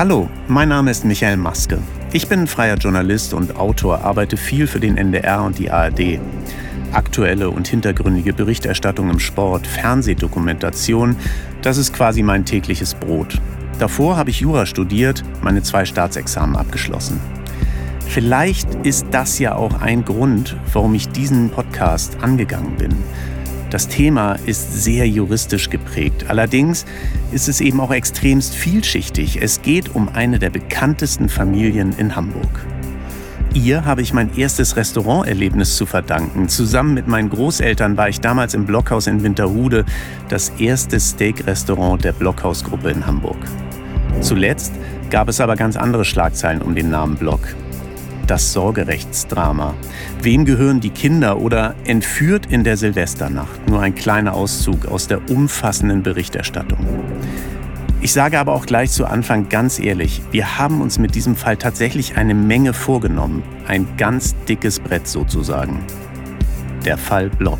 [0.00, 1.76] Hallo, mein Name ist Michael Maske.
[2.14, 6.18] Ich bin freier Journalist und Autor, arbeite viel für den NDR und die ARD.
[6.90, 11.16] Aktuelle und hintergründige Berichterstattung im Sport, Fernsehdokumentation,
[11.60, 13.42] das ist quasi mein tägliches Brot.
[13.78, 17.20] Davor habe ich Jura studiert, meine zwei Staatsexamen abgeschlossen.
[18.06, 22.96] Vielleicht ist das ja auch ein Grund, warum ich diesen Podcast angegangen bin.
[23.70, 26.24] Das Thema ist sehr juristisch geprägt.
[26.28, 26.84] Allerdings
[27.30, 29.40] ist es eben auch extremst vielschichtig.
[29.40, 32.66] Es geht um eine der bekanntesten Familien in Hamburg.
[33.54, 36.48] Ihr habe ich mein erstes Restauranterlebnis zu verdanken.
[36.48, 39.84] Zusammen mit meinen Großeltern war ich damals im Blockhaus in Winterhude,
[40.28, 43.38] das erste Steak-Restaurant der Blockhausgruppe in Hamburg.
[44.20, 44.72] Zuletzt
[45.10, 47.40] gab es aber ganz andere Schlagzeilen um den Namen Block
[48.30, 49.74] das Sorgerechtsdrama.
[50.22, 53.68] Wem gehören die Kinder oder entführt in der Silvesternacht?
[53.68, 56.78] Nur ein kleiner Auszug aus der umfassenden Berichterstattung.
[58.00, 61.56] Ich sage aber auch gleich zu Anfang ganz ehrlich, wir haben uns mit diesem Fall
[61.56, 63.42] tatsächlich eine Menge vorgenommen.
[63.66, 65.84] Ein ganz dickes Brett sozusagen.
[66.84, 67.58] Der Fall Block.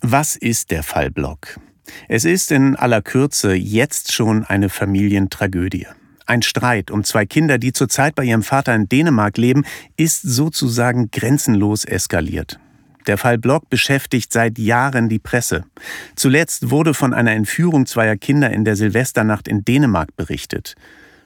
[0.00, 1.60] Was ist der Fall Block?
[2.08, 5.86] Es ist in aller Kürze jetzt schon eine Familientragödie.
[6.26, 9.64] Ein Streit um zwei Kinder, die zurzeit bei ihrem Vater in Dänemark leben,
[9.96, 12.58] ist sozusagen grenzenlos eskaliert.
[13.06, 15.64] Der Fall Block beschäftigt seit Jahren die Presse.
[16.16, 20.74] Zuletzt wurde von einer Entführung zweier Kinder in der Silvesternacht in Dänemark berichtet.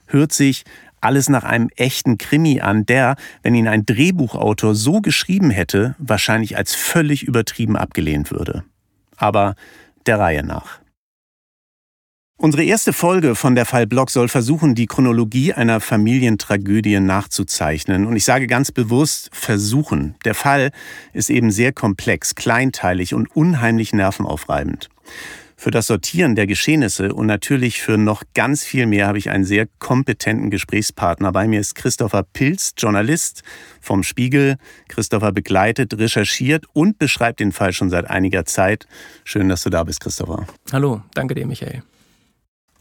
[0.07, 0.65] Hört sich
[1.01, 6.59] alles nach einem echten Krimi an, der, wenn ihn ein Drehbuchautor so geschrieben hätte, wahrscheinlich
[6.59, 8.65] als völlig übertrieben abgelehnt würde.
[9.17, 9.55] Aber
[10.05, 10.80] der Reihe nach.
[12.43, 18.07] Unsere erste Folge von der Fall Block soll versuchen, die Chronologie einer Familientragödie nachzuzeichnen.
[18.07, 20.15] Und ich sage ganz bewusst versuchen.
[20.25, 20.71] Der Fall
[21.13, 24.89] ist eben sehr komplex, kleinteilig und unheimlich nervenaufreibend.
[25.55, 29.45] Für das Sortieren der Geschehnisse und natürlich für noch ganz viel mehr habe ich einen
[29.45, 31.33] sehr kompetenten Gesprächspartner.
[31.33, 33.43] Bei mir ist Christopher Pilz, Journalist
[33.83, 34.57] vom Spiegel.
[34.89, 38.87] Christopher begleitet, recherchiert und beschreibt den Fall schon seit einiger Zeit.
[39.25, 40.47] Schön, dass du da bist, Christopher.
[40.73, 41.83] Hallo, danke dir, Michael.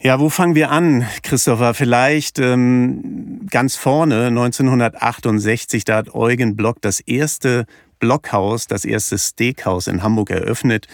[0.01, 1.73] Ja, wo fangen wir an, Christopher?
[1.73, 7.65] Vielleicht ähm, ganz vorne, 1968, da hat Eugen Block das erste
[7.99, 10.87] Blockhaus, das erste Steakhouse in Hamburg eröffnet.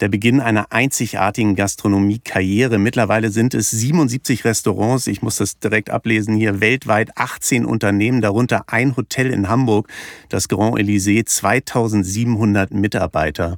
[0.00, 2.78] Der Beginn einer einzigartigen Gastronomiekarriere.
[2.78, 8.64] Mittlerweile sind es 77 Restaurants, ich muss das direkt ablesen hier, weltweit 18 Unternehmen, darunter
[8.66, 9.86] ein Hotel in Hamburg,
[10.28, 13.56] das Grand Elysée, 2700 Mitarbeiter.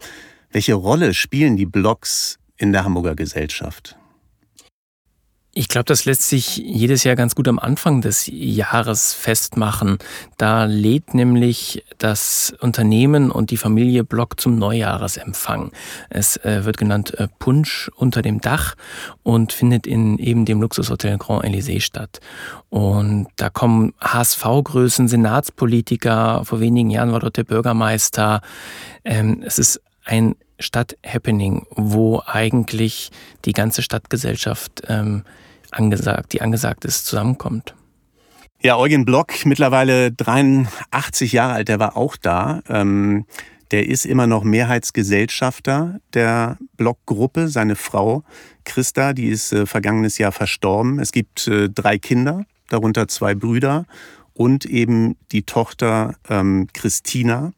[0.50, 3.96] Welche Rolle spielen die Blocks in der Hamburger Gesellschaft?
[5.54, 9.98] Ich glaube, das lässt sich jedes Jahr ganz gut am Anfang des Jahres festmachen.
[10.38, 15.70] Da lädt nämlich das Unternehmen und die Familie Block zum Neujahresempfang.
[16.08, 18.76] Es äh, wird genannt äh, Punsch unter dem Dach
[19.24, 22.20] und findet in eben dem Luxushotel Grand Elysée statt.
[22.70, 28.40] Und da kommen HSV-Größen, Senatspolitiker, vor wenigen Jahren war dort der Bürgermeister.
[29.04, 33.10] Ähm, es ist ein Stadthappening, wo eigentlich
[33.44, 35.24] die ganze Stadtgesellschaft ähm,
[35.70, 37.74] angesagt, die angesagt ist, zusammenkommt.
[38.60, 42.60] Ja, Eugen Block, mittlerweile 83 Jahre alt, der war auch da.
[42.68, 43.26] Ähm,
[43.72, 47.48] der ist immer noch Mehrheitsgesellschafter der Block-Gruppe.
[47.48, 48.22] Seine Frau
[48.64, 51.00] Christa, die ist äh, vergangenes Jahr verstorben.
[51.00, 53.86] Es gibt äh, drei Kinder, darunter zwei Brüder
[54.34, 57.52] und eben die Tochter ähm, Christina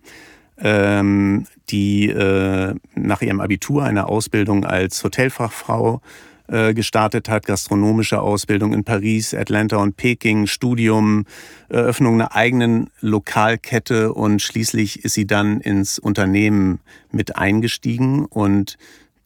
[0.59, 6.01] ähm, die äh, nach ihrem Abitur eine Ausbildung als Hotelfachfrau
[6.47, 11.25] äh, gestartet hat, gastronomische Ausbildung in Paris, Atlanta und Peking, Studium,
[11.71, 18.77] Eröffnung einer eigenen Lokalkette und schließlich ist sie dann ins Unternehmen mit eingestiegen und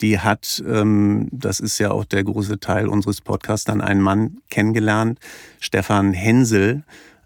[0.01, 4.39] die hat, ähm, das ist ja auch der große Teil unseres Podcasts, dann einen Mann
[4.49, 5.19] kennengelernt,
[5.59, 6.85] Stefan Hensel.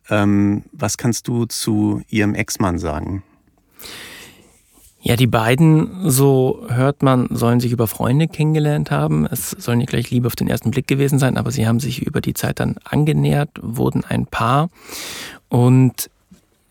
[0.08, 3.22] Ähm, was kannst du zu ihrem Ex-Mann sagen?
[5.04, 9.26] Ja, die beiden, so hört man, sollen sich über Freunde kennengelernt haben.
[9.26, 12.02] Es soll nicht gleich Liebe auf den ersten Blick gewesen sein, aber sie haben sich
[12.02, 14.70] über die Zeit dann angenähert, wurden ein Paar
[15.48, 16.08] und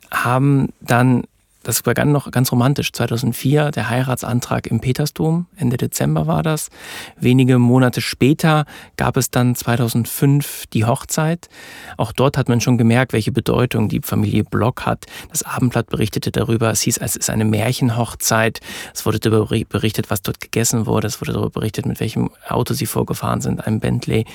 [0.09, 1.23] haben dann
[1.63, 2.91] das begann noch ganz romantisch.
[2.91, 6.69] 2004 der Heiratsantrag im Petersdom, Ende Dezember war das.
[7.17, 8.65] Wenige Monate später
[8.97, 11.49] gab es dann 2005 die Hochzeit.
[11.97, 15.05] Auch dort hat man schon gemerkt, welche Bedeutung die Familie Block hat.
[15.29, 16.71] Das Abendblatt berichtete darüber.
[16.71, 18.59] Es hieß, es ist eine Märchenhochzeit.
[18.93, 21.07] Es wurde darüber berichtet, was dort gegessen wurde.
[21.07, 24.25] Es wurde darüber berichtet, mit welchem Auto sie vorgefahren sind, einem Bentley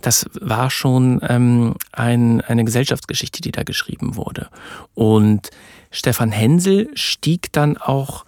[0.00, 4.48] das war schon ähm, ein, eine Gesellschaftsgeschichte, die da geschrieben wurde.
[4.94, 5.50] Und
[5.90, 8.24] Stefan Hensel stieg dann auch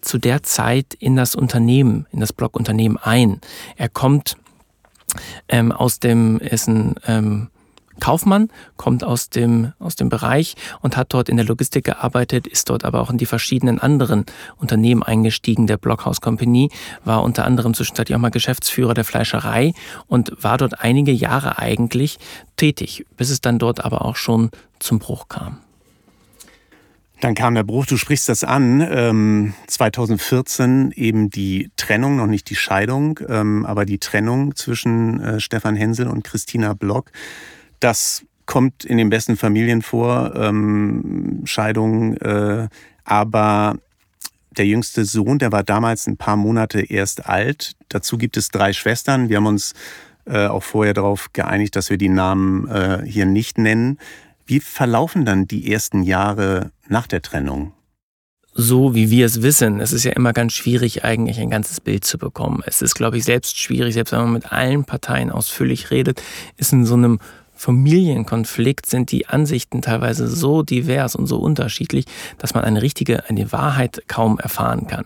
[0.00, 3.40] zu der Zeit in das Unternehmen, in das Blockunternehmen ein.
[3.76, 4.36] Er kommt
[5.48, 7.48] ähm, aus dem Essen ähm,
[8.00, 12.68] Kaufmann, kommt aus dem, aus dem Bereich und hat dort in der Logistik gearbeitet, ist
[12.68, 14.24] dort aber auch in die verschiedenen anderen
[14.56, 15.68] Unternehmen eingestiegen.
[15.68, 16.70] Der Blockhaus Company
[17.04, 19.72] war unter anderem zwischenzeitlich auch mal Geschäftsführer der Fleischerei
[20.08, 22.18] und war dort einige Jahre eigentlich
[22.56, 24.50] tätig, bis es dann dort aber auch schon
[24.80, 25.58] zum Bruch kam.
[27.22, 32.50] Dann kam der Bruch, du sprichst das an, ähm, 2014 eben die Trennung, noch nicht
[32.50, 37.12] die Scheidung, ähm, aber die Trennung zwischen äh, Stefan Hensel und Christina Block.
[37.78, 42.66] Das kommt in den besten Familien vor, ähm, Scheidung, äh,
[43.04, 43.76] aber
[44.50, 47.74] der jüngste Sohn, der war damals ein paar Monate erst alt.
[47.88, 49.28] Dazu gibt es drei Schwestern.
[49.28, 49.74] Wir haben uns
[50.24, 53.98] äh, auch vorher darauf geeinigt, dass wir die Namen äh, hier nicht nennen.
[54.46, 57.72] Wie verlaufen dann die ersten Jahre nach der Trennung?
[58.54, 59.80] so wie wir es wissen.
[59.80, 62.62] Es ist ja immer ganz schwierig, eigentlich ein ganzes Bild zu bekommen.
[62.66, 66.22] Es ist, glaube ich, selbst schwierig, selbst wenn man mit allen Parteien ausführlich redet,
[66.56, 67.18] ist in so einem
[67.54, 72.06] Familienkonflikt sind die Ansichten teilweise so divers und so unterschiedlich,
[72.38, 75.04] dass man eine richtige, eine Wahrheit kaum erfahren kann.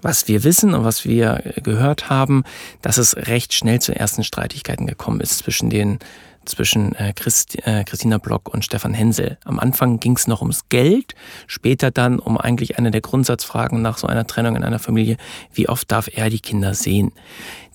[0.00, 2.44] Was wir wissen und was wir gehört haben,
[2.80, 5.98] dass es recht schnell zu ersten Streitigkeiten gekommen ist zwischen den
[6.44, 9.38] zwischen äh, Christ, äh, Christina Block und Stefan Hensel.
[9.44, 11.14] Am Anfang ging es noch ums Geld,
[11.46, 15.16] später dann um eigentlich eine der Grundsatzfragen nach so einer Trennung in einer Familie,
[15.52, 17.12] wie oft darf er die Kinder sehen.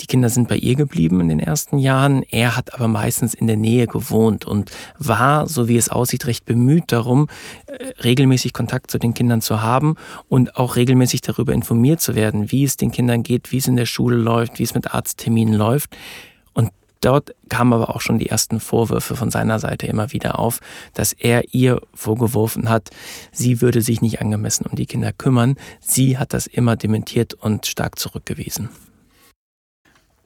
[0.01, 3.47] Die Kinder sind bei ihr geblieben in den ersten Jahren, er hat aber meistens in
[3.47, 7.27] der Nähe gewohnt und war, so wie es aussieht, recht bemüht darum,
[7.65, 9.95] äh, regelmäßig Kontakt zu den Kindern zu haben
[10.29, 13.75] und auch regelmäßig darüber informiert zu werden, wie es den Kindern geht, wie es in
[13.75, 15.95] der Schule läuft, wie es mit Arztterminen läuft.
[17.01, 20.59] Dort kamen aber auch schon die ersten Vorwürfe von seiner Seite immer wieder auf,
[20.93, 22.89] dass er ihr vorgeworfen hat,
[23.31, 25.55] sie würde sich nicht angemessen um die Kinder kümmern.
[25.79, 28.69] Sie hat das immer dementiert und stark zurückgewiesen.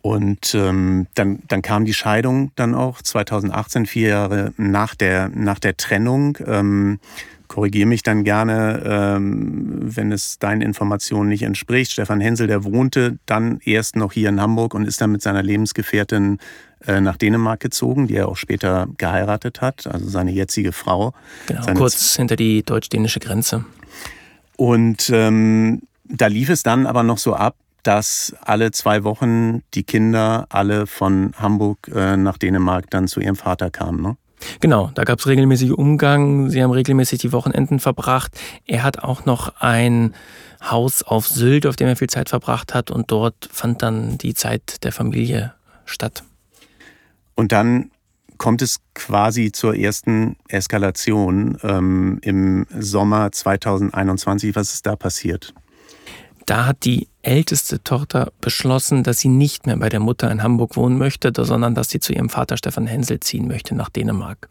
[0.01, 5.59] Und ähm, dann, dann kam die Scheidung dann auch 2018, vier Jahre nach der, nach
[5.59, 6.37] der Trennung.
[6.45, 6.99] Ähm,
[7.51, 11.91] korrigiere mich dann gerne, ähm, wenn es deinen Informationen nicht entspricht.
[11.91, 15.43] Stefan Hensel, der wohnte dann erst noch hier in Hamburg und ist dann mit seiner
[15.43, 16.37] Lebensgefährtin
[16.87, 21.13] äh, nach Dänemark gezogen, die er auch später geheiratet hat, also seine jetzige Frau.
[21.47, 23.65] Genau, kurz hinter die deutsch-dänische Grenze.
[24.55, 29.83] Und ähm, da lief es dann aber noch so ab, dass alle zwei Wochen die
[29.83, 34.01] Kinder alle von Hamburg äh, nach Dänemark dann zu ihrem Vater kamen.
[34.01, 34.15] Ne?
[34.59, 38.39] Genau, da gab es regelmäßig Umgang, sie haben regelmäßig die Wochenenden verbracht.
[38.65, 40.13] Er hat auch noch ein
[40.61, 44.33] Haus auf Sylt, auf dem er viel Zeit verbracht hat und dort fand dann die
[44.33, 45.53] Zeit der Familie
[45.85, 46.23] statt.
[47.35, 47.91] Und dann
[48.37, 54.55] kommt es quasi zur ersten Eskalation ähm, im Sommer 2021.
[54.55, 55.53] Was ist da passiert?
[56.47, 60.75] Da hat die älteste Tochter beschlossen, dass sie nicht mehr bei der Mutter in Hamburg
[60.75, 64.49] wohnen möchte, sondern dass sie zu ihrem Vater Stefan Hensel ziehen möchte nach Dänemark.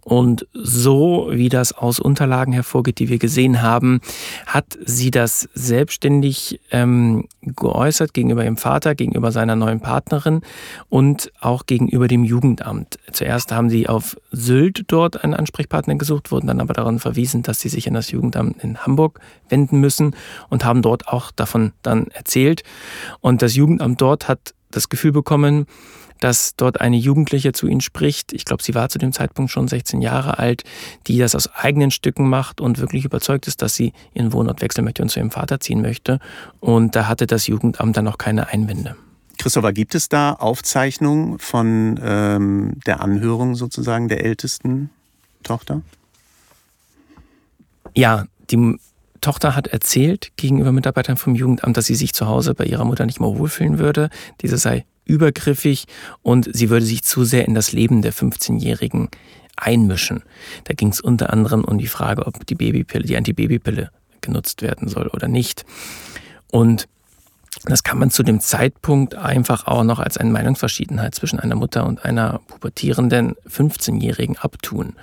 [0.00, 4.00] Und so, wie das aus Unterlagen hervorgeht, die wir gesehen haben,
[4.46, 10.42] hat sie das selbstständig ähm, geäußert gegenüber ihrem Vater, gegenüber seiner neuen Partnerin
[10.88, 12.98] und auch gegenüber dem Jugendamt.
[13.12, 17.60] Zuerst haben sie auf Sylt dort einen Ansprechpartner gesucht, wurden dann aber daran verwiesen, dass
[17.60, 20.14] sie sich an das Jugendamt in Hamburg wenden müssen
[20.48, 22.62] und haben dort auch davon dann erzählt.
[23.20, 25.66] Und das Jugendamt dort hat das Gefühl bekommen,
[26.20, 28.32] dass dort eine Jugendliche zu ihnen spricht.
[28.32, 30.64] Ich glaube, sie war zu dem Zeitpunkt schon 16 Jahre alt,
[31.06, 34.84] die das aus eigenen Stücken macht und wirklich überzeugt ist, dass sie ihren Wohnort wechseln
[34.84, 36.18] möchte und zu ihrem Vater ziehen möchte.
[36.60, 38.96] Und da hatte das Jugendamt dann noch keine Einwände.
[39.38, 44.90] Christopher, gibt es da Aufzeichnungen von ähm, der Anhörung sozusagen der ältesten
[45.44, 45.82] Tochter?
[47.94, 48.78] Ja, die
[49.20, 53.06] Tochter hat erzählt gegenüber Mitarbeitern vom Jugendamt, dass sie sich zu Hause bei ihrer Mutter
[53.06, 54.10] nicht mehr wohlfühlen würde.
[54.40, 55.86] Diese sei übergriffig
[56.22, 59.08] und sie würde sich zu sehr in das Leben der 15-Jährigen
[59.56, 60.22] einmischen.
[60.64, 64.88] Da ging es unter anderem um die Frage, ob die Babypille, die Antibabypille genutzt werden
[64.88, 65.64] soll oder nicht.
[66.50, 66.88] Und
[67.64, 71.86] das kann man zu dem Zeitpunkt einfach auch noch als eine Meinungsverschiedenheit zwischen einer Mutter
[71.86, 74.94] und einer pubertierenden 15-Jährigen abtun.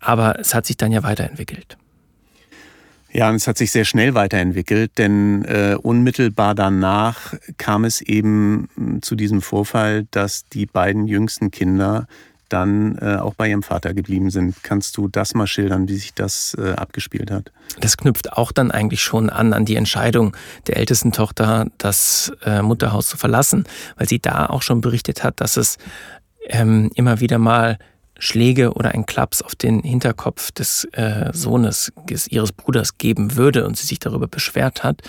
[0.00, 1.76] Aber es hat sich dann ja weiterentwickelt.
[3.10, 8.68] Ja, und es hat sich sehr schnell weiterentwickelt, denn äh, unmittelbar danach kam es eben
[8.74, 12.06] hm, zu diesem Vorfall, dass die beiden jüngsten Kinder
[12.48, 14.56] dann äh, auch bei ihrem Vater geblieben sind.
[14.62, 17.52] Kannst du das mal schildern, wie sich das äh, abgespielt hat?
[17.80, 20.36] Das knüpft auch dann eigentlich schon an an die Entscheidung
[20.66, 23.64] der ältesten Tochter, das äh, Mutterhaus zu verlassen,
[23.96, 25.76] weil sie da auch schon berichtet hat, dass es
[26.46, 27.78] ähm, immer wieder mal
[28.18, 33.66] Schläge oder ein Klaps auf den Hinterkopf des äh, Sohnes, des, ihres Bruders geben würde
[33.66, 35.02] und sie sich darüber beschwert hat.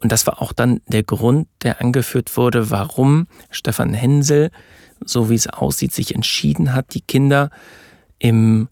[0.00, 4.50] Und das war auch dann der Grund, der angeführt wurde, warum Stefan Hensel,
[5.04, 7.50] so wie es aussieht, sich entschieden hat, die Kinder
[8.18, 8.68] im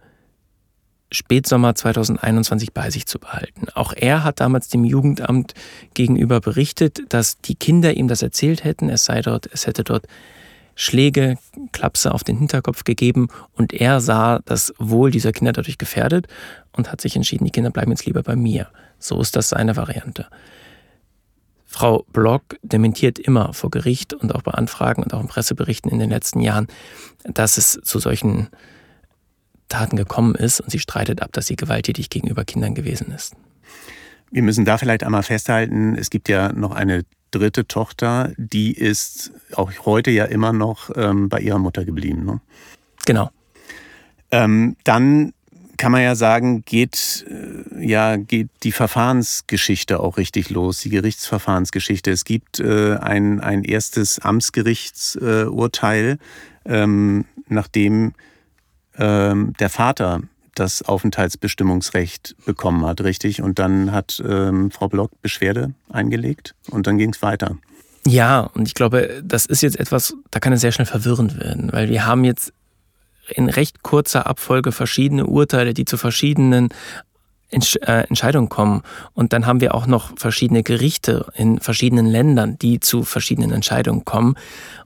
[1.10, 3.68] Spätsommer 2021 bei sich zu behalten.
[3.74, 5.54] Auch er hat damals dem Jugendamt
[5.94, 10.06] gegenüber berichtet, dass die Kinder ihm das erzählt hätten, es sei dort, es hätte dort
[10.74, 11.38] Schläge,
[11.72, 16.26] Klapse auf den Hinterkopf gegeben und er sah das Wohl dieser Kinder dadurch gefährdet
[16.72, 18.68] und hat sich entschieden, die Kinder bleiben jetzt lieber bei mir.
[18.98, 20.26] So ist das seine Variante.
[21.66, 25.98] Frau Block dementiert immer vor Gericht und auch bei Anfragen und auch in Presseberichten in
[25.98, 26.68] den letzten Jahren,
[27.24, 28.48] dass es zu solchen
[29.68, 33.34] Taten gekommen ist und sie streitet ab, dass sie gewalttätig gegenüber Kindern gewesen ist.
[34.30, 37.02] Wir müssen da vielleicht einmal festhalten, es gibt ja noch eine
[37.34, 42.24] dritte Tochter, die ist auch heute ja immer noch ähm, bei ihrer Mutter geblieben.
[42.24, 42.40] Ne?
[43.06, 43.30] Genau.
[44.30, 45.32] Ähm, dann
[45.76, 52.10] kann man ja sagen, geht, äh, ja, geht die Verfahrensgeschichte auch richtig los, die Gerichtsverfahrensgeschichte.
[52.10, 56.18] Es gibt äh, ein, ein erstes Amtsgerichtsurteil,
[56.64, 58.14] äh, ähm, nachdem
[58.96, 60.22] ähm, der Vater
[60.54, 63.42] das Aufenthaltsbestimmungsrecht bekommen hat, richtig?
[63.42, 67.56] Und dann hat ähm, Frau Block Beschwerde eingelegt und dann ging es weiter.
[68.06, 71.72] Ja, und ich glaube, das ist jetzt etwas, da kann es sehr schnell verwirrend werden,
[71.72, 72.52] weil wir haben jetzt
[73.28, 76.68] in recht kurzer Abfolge verschiedene Urteile, die zu verschiedenen
[77.50, 78.82] Entsch äh, Entscheidungen kommen.
[79.14, 84.04] Und dann haben wir auch noch verschiedene Gerichte in verschiedenen Ländern, die zu verschiedenen Entscheidungen
[84.04, 84.34] kommen.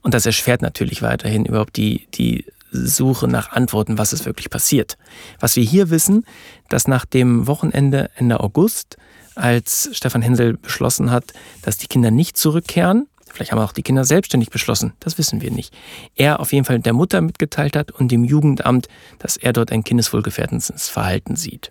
[0.03, 2.45] Und das erschwert natürlich weiterhin überhaupt die, die
[2.87, 4.97] Suche nach Antworten, was ist wirklich passiert.
[5.41, 6.25] Was wir hier wissen,
[6.69, 8.97] dass nach dem Wochenende Ende August,
[9.35, 11.33] als Stefan Hensel beschlossen hat,
[11.63, 15.51] dass die Kinder nicht zurückkehren, vielleicht haben auch die Kinder selbstständig beschlossen, das wissen wir
[15.51, 15.73] nicht,
[16.17, 19.85] er auf jeden Fall der Mutter mitgeteilt hat und dem Jugendamt, dass er dort ein
[19.85, 21.71] kindeswohlgefährdendes Verhalten sieht.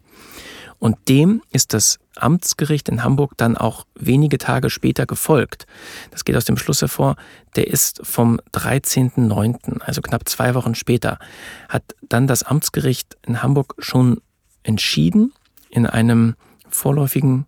[0.80, 5.66] Und dem ist das Amtsgericht in Hamburg dann auch wenige Tage später gefolgt.
[6.12, 7.16] Das geht aus dem Schluss hervor,
[7.56, 11.20] der ist vom 13.09., also knapp zwei Wochen später,
[11.70, 14.22] hat dann das Amtsgericht in Hamburg schon
[14.64, 15.34] entschieden
[15.70, 16.36] in einem
[16.70, 17.46] vorläufigen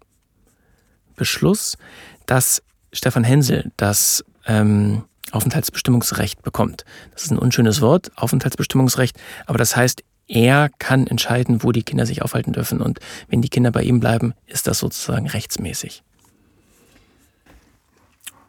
[1.15, 1.77] Beschluss,
[2.25, 6.85] dass Stefan Hensel das ähm, Aufenthaltsbestimmungsrecht bekommt.
[7.13, 12.05] Das ist ein unschönes Wort, Aufenthaltsbestimmungsrecht, aber das heißt, er kann entscheiden, wo die Kinder
[12.05, 12.81] sich aufhalten dürfen.
[12.81, 16.03] Und wenn die Kinder bei ihm bleiben, ist das sozusagen rechtsmäßig.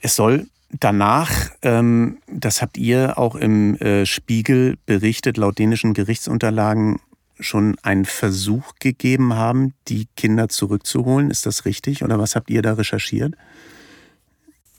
[0.02, 0.46] Es soll
[0.78, 1.30] danach,
[1.62, 7.00] ähm, das habt ihr auch im äh, Spiegel berichtet, laut dänischen Gerichtsunterlagen
[7.38, 11.30] schon einen Versuch gegeben haben, die Kinder zurückzuholen.
[11.30, 13.34] Ist das richtig oder was habt ihr da recherchiert?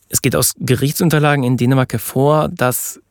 [0.10, 3.02] Es geht aus Gerichtsunterlagen in Dänemark hervor, dass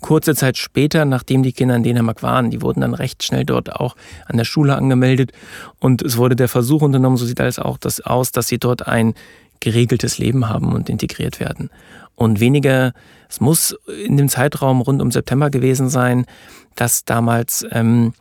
[0.00, 3.74] kurze Zeit später, nachdem die Kinder in Dänemark waren, die wurden dann recht schnell dort
[3.74, 5.32] auch an der Schule angemeldet
[5.78, 8.86] und es wurde der Versuch unternommen, so sieht alles auch das aus, dass sie dort
[8.86, 9.14] ein
[9.60, 11.70] geregeltes Leben haben und integriert werden.
[12.14, 12.92] Und weniger,
[13.28, 16.26] es muss in dem Zeitraum rund um September gewesen sein,
[16.74, 18.14] dass damals ähm,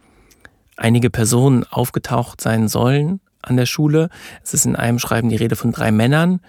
[0.75, 4.09] einige Personen aufgetaucht sein sollen an der Schule.
[4.43, 6.41] Es ist in einem Schreiben die Rede von drei Männern.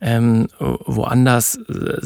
[0.00, 2.00] Ähm, woanders äh,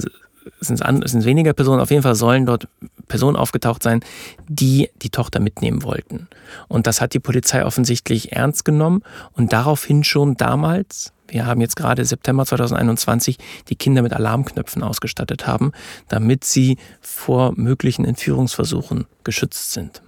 [0.60, 2.68] sind es sind weniger Personen, auf jeden Fall sollen dort
[3.08, 4.00] Personen aufgetaucht sein,
[4.48, 6.28] die die Tochter mitnehmen wollten.
[6.68, 9.02] Und das hat die Polizei offensichtlich ernst genommen
[9.32, 13.38] und daraufhin schon damals, wir haben jetzt gerade September 2021,
[13.68, 15.72] die Kinder mit Alarmknöpfen ausgestattet haben,
[16.08, 20.02] damit sie vor möglichen Entführungsversuchen geschützt sind.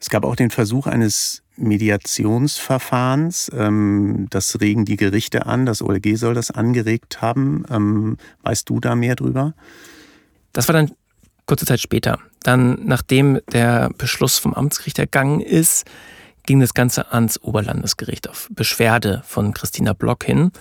[0.00, 3.50] Es gab auch den Versuch eines Mediationsverfahrens.
[3.54, 5.66] Ähm, das regen die Gerichte an.
[5.66, 7.64] Das OLG soll das angeregt haben.
[7.70, 9.54] Ähm, weißt du da mehr drüber?
[10.52, 10.92] Das war dann
[11.46, 12.18] kurze Zeit später.
[12.42, 15.84] Dann, nachdem der Beschluss vom Amtsgericht ergangen ist,
[16.46, 20.52] ging das Ganze ans Oberlandesgericht auf Beschwerde von Christina Block hin.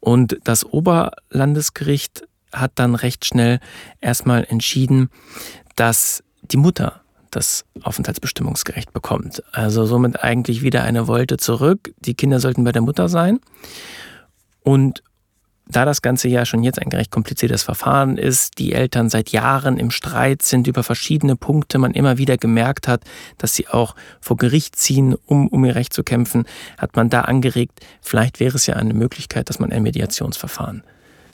[0.00, 3.60] Und das Oberlandesgericht hat dann recht schnell
[4.00, 5.10] erstmal entschieden,
[5.76, 9.42] dass die Mutter das Aufenthaltsbestimmungsgerecht bekommt.
[9.52, 11.92] Also somit eigentlich wieder eine Wolte zurück.
[12.00, 13.40] Die Kinder sollten bei der Mutter sein.
[14.62, 15.02] Und
[15.70, 19.76] da das Ganze ja schon jetzt ein recht kompliziertes Verfahren ist, die Eltern seit Jahren
[19.76, 23.02] im Streit sind über verschiedene Punkte, man immer wieder gemerkt hat,
[23.36, 26.46] dass sie auch vor Gericht ziehen, um, um ihr Recht zu kämpfen,
[26.78, 30.82] hat man da angeregt, vielleicht wäre es ja eine Möglichkeit, dass man ein Mediationsverfahren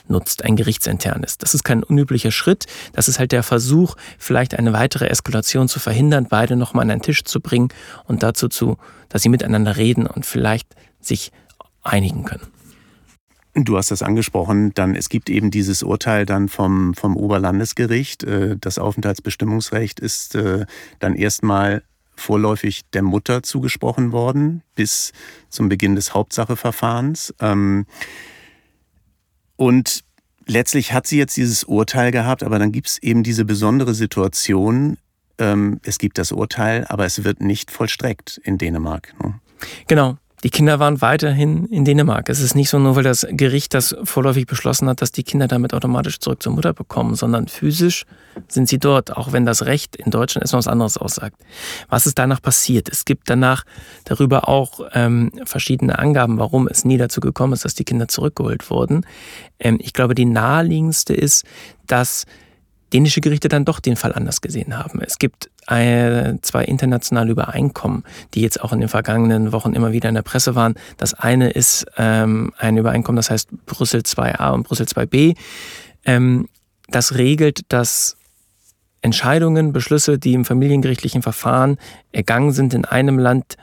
[0.07, 1.37] nutzt, ein gerichtsinternes.
[1.37, 2.65] Das ist kein unüblicher Schritt.
[2.93, 7.01] Das ist halt der Versuch, vielleicht eine weitere Eskalation zu verhindern, beide nochmal an einen
[7.01, 7.69] Tisch zu bringen
[8.05, 8.77] und dazu zu,
[9.09, 11.31] dass sie miteinander reden und vielleicht sich
[11.83, 12.47] einigen können.
[13.57, 18.23] Du hast das angesprochen, dann es gibt eben dieses Urteil dann vom, vom Oberlandesgericht.
[18.23, 20.65] Äh, das Aufenthaltsbestimmungsrecht ist äh,
[20.99, 21.81] dann erstmal
[22.17, 25.13] vorläufig der Mutter zugesprochen worden bis
[25.49, 27.33] zum Beginn des Hauptsacheverfahrens.
[29.57, 30.03] Und
[30.45, 34.97] letztlich hat sie jetzt dieses Urteil gehabt, aber dann gibt es eben diese besondere Situation,
[35.37, 39.13] ähm, es gibt das Urteil, aber es wird nicht vollstreckt in Dänemark.
[39.21, 39.39] Ne?
[39.87, 40.17] Genau.
[40.45, 42.29] Die Kinder waren weiterhin in Dänemark.
[42.29, 45.47] Es ist nicht so nur, weil das Gericht das vorläufig beschlossen hat, dass die Kinder
[45.47, 48.05] damit automatisch zurück zur Mutter bekommen, sondern physisch
[48.47, 51.35] sind sie dort, auch wenn das Recht in Deutschland erstmal was anderes aussagt.
[51.89, 52.89] Was ist danach passiert?
[52.89, 53.63] Es gibt danach
[54.03, 58.69] darüber auch ähm, verschiedene Angaben, warum es nie dazu gekommen ist, dass die Kinder zurückgeholt
[58.69, 59.03] wurden.
[59.57, 61.43] Ähm, ich glaube, die naheliegendste ist,
[61.87, 62.25] dass
[62.93, 65.01] dänische Gerichte dann doch den Fall anders gesehen haben.
[65.01, 68.03] Es gibt zwei internationale Übereinkommen,
[68.33, 70.75] die jetzt auch in den vergangenen Wochen immer wieder in der Presse waren.
[70.97, 75.35] Das eine ist ähm, ein Übereinkommen, das heißt Brüssel 2a und Brüssel 2b.
[76.05, 76.47] Ähm,
[76.87, 78.15] das regelt, dass
[79.01, 81.77] Entscheidungen, Beschlüsse, die im familiengerichtlichen Verfahren
[82.11, 83.55] ergangen sind in einem Land,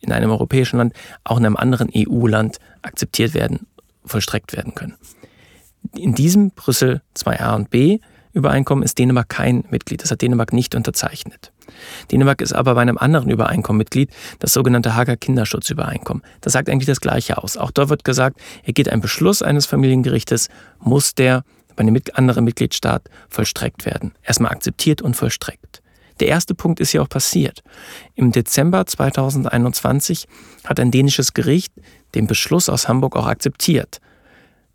[0.00, 3.66] in einem europäischen Land, auch in einem anderen EU-Land akzeptiert werden,
[4.04, 4.96] vollstreckt werden können.
[5.96, 8.00] In diesem Brüssel 2a und b
[8.32, 10.02] Übereinkommen ist Dänemark kein Mitglied.
[10.02, 11.52] Das hat Dänemark nicht unterzeichnet.
[12.10, 16.22] Dänemark ist aber bei einem anderen Übereinkommen Mitglied, das sogenannte Hager Kinderschutzübereinkommen.
[16.40, 17.56] Das sagt eigentlich das Gleiche aus.
[17.56, 21.44] Auch dort wird gesagt, er geht ein Beschluss eines Familiengerichtes, muss der
[21.76, 24.12] bei einem anderen Mitgliedstaat vollstreckt werden.
[24.22, 25.82] Erstmal akzeptiert und vollstreckt.
[26.20, 27.62] Der erste Punkt ist ja auch passiert.
[28.14, 30.28] Im Dezember 2021
[30.64, 31.72] hat ein dänisches Gericht
[32.14, 34.00] den Beschluss aus Hamburg auch akzeptiert.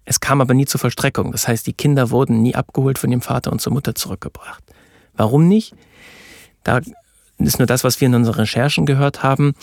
[0.05, 1.31] Es kam aber nie zur Vollstreckung.
[1.31, 4.63] Das heißt, die Kinder wurden nie abgeholt von dem Vater und zur Mutter zurückgebracht.
[5.15, 5.73] Warum nicht?
[6.63, 6.81] Da
[7.39, 9.53] ist nur das, was wir in unseren Recherchen gehört haben.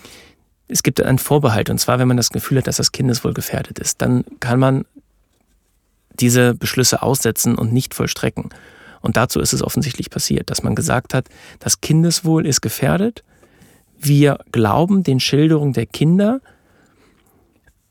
[0.69, 3.79] Es gibt einen Vorbehalt, und zwar, wenn man das Gefühl hat, dass das Kindeswohl gefährdet
[3.79, 4.85] ist, dann kann man
[6.21, 8.51] diese Beschlüsse aussetzen und nicht vollstrecken.
[9.01, 13.25] Und dazu ist es offensichtlich passiert, dass man gesagt hat, das Kindeswohl ist gefährdet.
[13.99, 16.41] Wir glauben den Schilderungen der Kinder,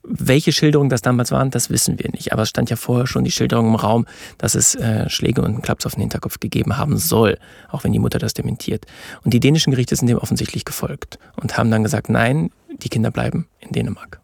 [0.03, 2.33] welche Schilderungen das damals waren, das wissen wir nicht.
[2.33, 4.05] Aber es stand ja vorher schon die Schilderung im Raum,
[4.37, 7.37] dass es äh, Schläge und einen Klaps auf den Hinterkopf gegeben haben soll,
[7.69, 8.85] auch wenn die Mutter das dementiert.
[9.23, 13.11] Und die dänischen Gerichte sind dem offensichtlich gefolgt und haben dann gesagt, nein, die Kinder
[13.11, 14.19] bleiben in Dänemark.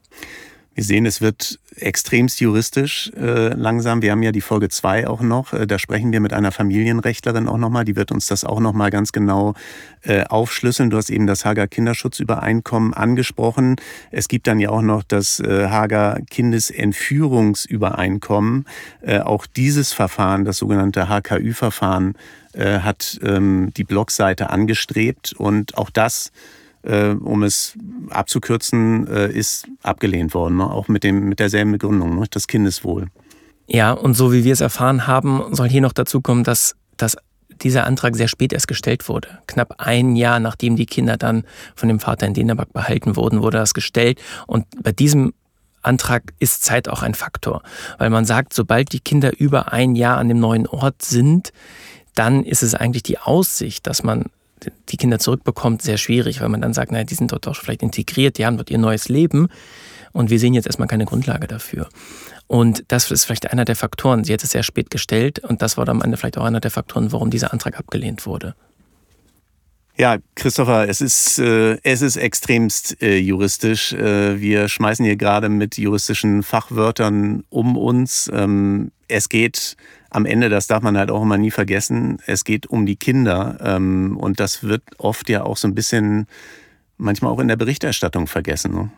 [0.77, 4.03] Wir sehen, es wird extremst juristisch äh, langsam.
[4.03, 5.51] Wir haben ja die Folge 2 auch noch.
[5.51, 7.83] Äh, da sprechen wir mit einer Familienrechtlerin auch nochmal.
[7.83, 9.55] Die wird uns das auch nochmal ganz genau
[10.03, 10.91] äh, aufschlüsseln.
[10.91, 13.77] Du hast eben das Hager Kinderschutzübereinkommen angesprochen.
[14.11, 18.65] Es gibt dann ja auch noch das äh, Hager Kindesentführungsübereinkommen.
[19.01, 22.13] Äh, auch dieses Verfahren, das sogenannte HKÜ-Verfahren,
[22.53, 25.33] äh, hat ähm, die Blogseite angestrebt.
[25.33, 26.31] Und auch das
[26.87, 27.77] äh, um es
[28.09, 30.71] abzukürzen, äh, ist abgelehnt worden, ne?
[30.71, 32.25] auch mit, dem, mit derselben Begründung, ne?
[32.29, 33.07] das Kindeswohl.
[33.67, 37.17] Ja, und so wie wir es erfahren haben, soll hier noch dazu kommen, dass, dass
[37.61, 39.27] dieser Antrag sehr spät erst gestellt wurde.
[39.47, 41.43] Knapp ein Jahr nachdem die Kinder dann
[41.75, 44.21] von dem Vater in Dänemark behalten wurden, wurde das gestellt.
[44.45, 45.33] Und bei diesem
[45.81, 47.61] Antrag ist Zeit auch ein Faktor,
[47.97, 51.51] weil man sagt, sobald die Kinder über ein Jahr an dem neuen Ort sind,
[52.13, 54.25] dann ist es eigentlich die Aussicht, dass man
[54.89, 57.83] die Kinder zurückbekommt, sehr schwierig, weil man dann sagt, naja, die sind dort auch vielleicht
[57.83, 59.47] integriert, die haben dort ihr neues Leben
[60.13, 61.89] und wir sehen jetzt erstmal keine Grundlage dafür.
[62.47, 64.23] Und das ist vielleicht einer der Faktoren.
[64.23, 66.61] Sie hat es sehr spät gestellt und das war dann am Ende vielleicht auch einer
[66.61, 68.55] der Faktoren, warum dieser Antrag abgelehnt wurde.
[69.99, 73.93] Ja, Christopher, es ist, äh, es ist extremst äh, juristisch.
[73.93, 78.29] Äh, wir schmeißen hier gerade mit juristischen Fachwörtern um uns.
[78.31, 79.75] Ähm, es geht
[80.09, 83.57] am Ende, das darf man halt auch immer nie vergessen, es geht um die Kinder.
[83.61, 86.27] Ähm, und das wird oft ja auch so ein bisschen
[86.97, 88.73] manchmal auch in der Berichterstattung vergessen.
[88.73, 88.89] Ne?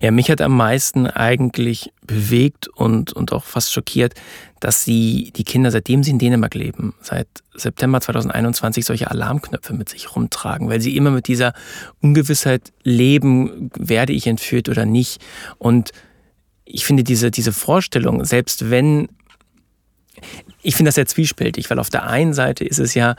[0.00, 4.14] Ja, mich hat am meisten eigentlich bewegt und, und auch fast schockiert,
[4.60, 9.88] dass sie, die Kinder, seitdem sie in Dänemark leben, seit September 2021 solche Alarmknöpfe mit
[9.88, 11.52] sich rumtragen, weil sie immer mit dieser
[12.00, 15.22] Ungewissheit leben, werde ich entführt oder nicht.
[15.58, 15.92] Und
[16.64, 19.08] ich finde diese, diese Vorstellung, selbst wenn,
[20.62, 23.16] ich finde das sehr zwiespältig, weil auf der einen Seite ist es ja,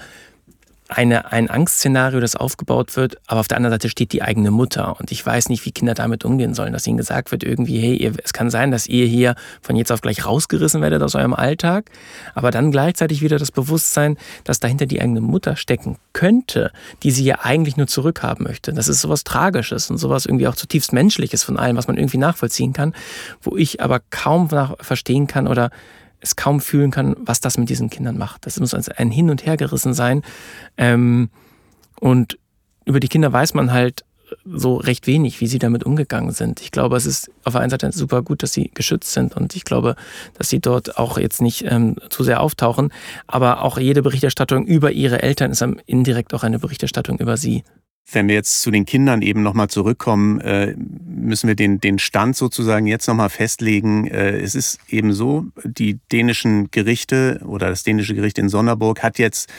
[0.89, 4.97] eine, ein Angstszenario, das aufgebaut wird, aber auf der anderen Seite steht die eigene Mutter.
[4.99, 7.95] Und ich weiß nicht, wie Kinder damit umgehen sollen, dass ihnen gesagt wird, irgendwie, hey,
[7.95, 11.33] ihr, es kann sein, dass ihr hier von jetzt auf gleich rausgerissen werdet aus eurem
[11.33, 11.91] Alltag,
[12.35, 16.71] aber dann gleichzeitig wieder das Bewusstsein, dass dahinter die eigene Mutter stecken könnte,
[17.03, 18.71] die sie ja eigentlich nur zurückhaben möchte.
[18.73, 22.17] Das ist sowas Tragisches und sowas irgendwie auch zutiefst Menschliches von allem, was man irgendwie
[22.17, 22.93] nachvollziehen kann,
[23.41, 25.69] wo ich aber kaum nach verstehen kann oder
[26.19, 28.45] es kaum fühlen kann, was das mit diesen Kindern macht.
[28.45, 30.23] Das muss also ein Hin- und Hergerissen sein.
[30.77, 31.29] Ähm,
[31.99, 32.37] und
[32.85, 34.03] über die Kinder weiß man halt
[34.45, 36.61] so recht wenig, wie sie damit umgegangen sind.
[36.61, 39.55] Ich glaube, es ist auf der einen Seite super gut, dass sie geschützt sind und
[39.55, 39.95] ich glaube,
[40.37, 42.91] dass sie dort auch jetzt nicht ähm, zu sehr auftauchen.
[43.25, 47.63] Aber auch jede Berichterstattung über ihre Eltern ist indirekt auch eine Berichterstattung über sie.
[48.11, 52.35] Wenn wir jetzt zu den Kindern eben nochmal zurückkommen, äh, müssen wir den, den Stand
[52.35, 54.07] sozusagen jetzt nochmal festlegen.
[54.07, 59.19] Äh, es ist eben so, die dänischen Gerichte oder das dänische Gericht in Sonderburg hat
[59.19, 59.51] jetzt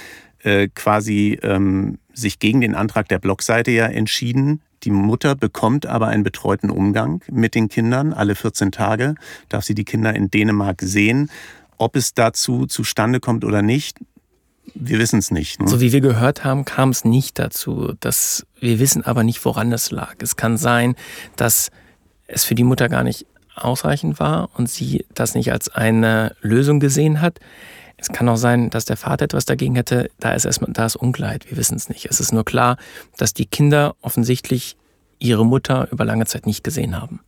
[0.43, 4.63] äh, quasi ähm, sich gegen den Antrag der Blogseite ja entschieden.
[4.85, 8.13] Die Mutter bekommt aber einen betreuten Umgang mit den Kindern.
[8.13, 9.17] Alle 14 Tage
[9.49, 11.31] darf sie die Kinder in Dänemark sehen.
[11.77, 13.99] Ob es dazu zustande kommt oder nicht,
[14.81, 15.61] wir wissen es nicht.
[15.61, 15.69] Ne?
[15.69, 17.95] So wie wir gehört haben, kam es nicht dazu.
[18.01, 20.15] Das, wir wissen aber nicht, woran es lag.
[20.21, 20.95] Es kann sein,
[21.37, 21.71] dass
[22.27, 26.81] es für die Mutter gar nicht ausreichend war und sie das nicht als eine Lösung
[26.81, 27.41] gesehen hat.
[27.97, 30.11] Es kann auch sein, dass der Vater etwas dagegen hätte.
[30.21, 31.51] Da ist erstmal, da ist Unklarheit.
[31.51, 32.07] Wir wissen es nicht.
[32.07, 32.77] Es ist nur klar,
[33.17, 34.77] dass die Kinder offensichtlich
[35.19, 37.21] ihre Mutter über lange Zeit nicht gesehen haben.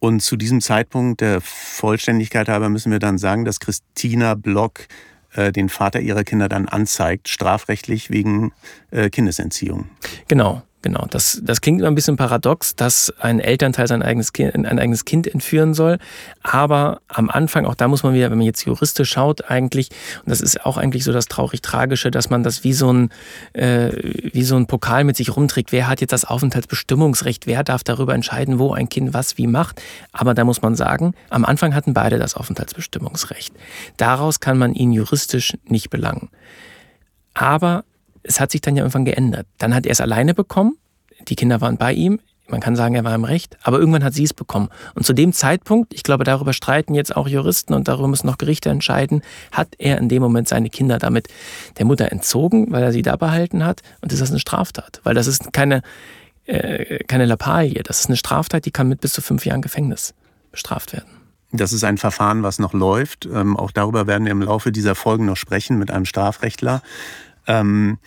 [0.00, 4.86] Und zu diesem Zeitpunkt der Vollständigkeit halber müssen wir dann sagen, dass Christina Block
[5.34, 8.52] äh, den Vater ihrer Kinder dann anzeigt, strafrechtlich wegen
[8.90, 9.88] äh, Kindesentziehung.
[10.28, 10.62] Genau.
[10.82, 14.78] Genau, das, das klingt immer ein bisschen paradox, dass ein Elternteil sein eigenes, kind, ein
[14.78, 15.98] eigenes Kind entführen soll.
[16.42, 19.90] Aber am Anfang, auch da muss man wieder, wenn man jetzt juristisch schaut, eigentlich,
[20.24, 23.10] und das ist auch eigentlich so das traurig-tragische, dass man das wie so, ein,
[23.52, 23.90] äh,
[24.32, 25.70] wie so ein Pokal mit sich rumträgt.
[25.70, 27.46] Wer hat jetzt das Aufenthaltsbestimmungsrecht?
[27.46, 29.82] Wer darf darüber entscheiden, wo ein Kind was wie macht?
[30.12, 33.52] Aber da muss man sagen, am Anfang hatten beide das Aufenthaltsbestimmungsrecht.
[33.98, 36.30] Daraus kann man ihn juristisch nicht belangen.
[37.34, 37.84] Aber
[38.22, 39.46] es hat sich dann ja irgendwann geändert.
[39.58, 40.76] Dann hat er es alleine bekommen,
[41.28, 44.14] die Kinder waren bei ihm, man kann sagen, er war im Recht, aber irgendwann hat
[44.14, 44.68] sie es bekommen.
[44.94, 48.38] Und zu dem Zeitpunkt, ich glaube, darüber streiten jetzt auch Juristen und darüber müssen noch
[48.38, 51.28] Gerichte entscheiden, hat er in dem Moment seine Kinder damit
[51.78, 53.82] der Mutter entzogen, weil er sie da behalten hat.
[54.00, 55.82] Und das ist eine Straftat, weil das ist keine,
[56.46, 60.14] äh, keine Lappalie, das ist eine Straftat, die kann mit bis zu fünf Jahren Gefängnis
[60.50, 61.08] bestraft werden.
[61.52, 63.26] Das ist ein Verfahren, was noch läuft.
[63.26, 66.80] Ähm, auch darüber werden wir im Laufe dieser Folgen noch sprechen mit einem Strafrechtler.
[67.50, 67.98] Ähm,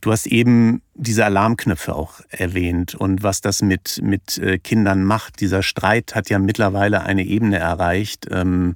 [0.00, 5.40] du hast eben diese Alarmknöpfe auch erwähnt und was das mit, mit äh, Kindern macht.
[5.40, 8.26] Dieser Streit hat ja mittlerweile eine Ebene erreicht.
[8.30, 8.74] Ähm,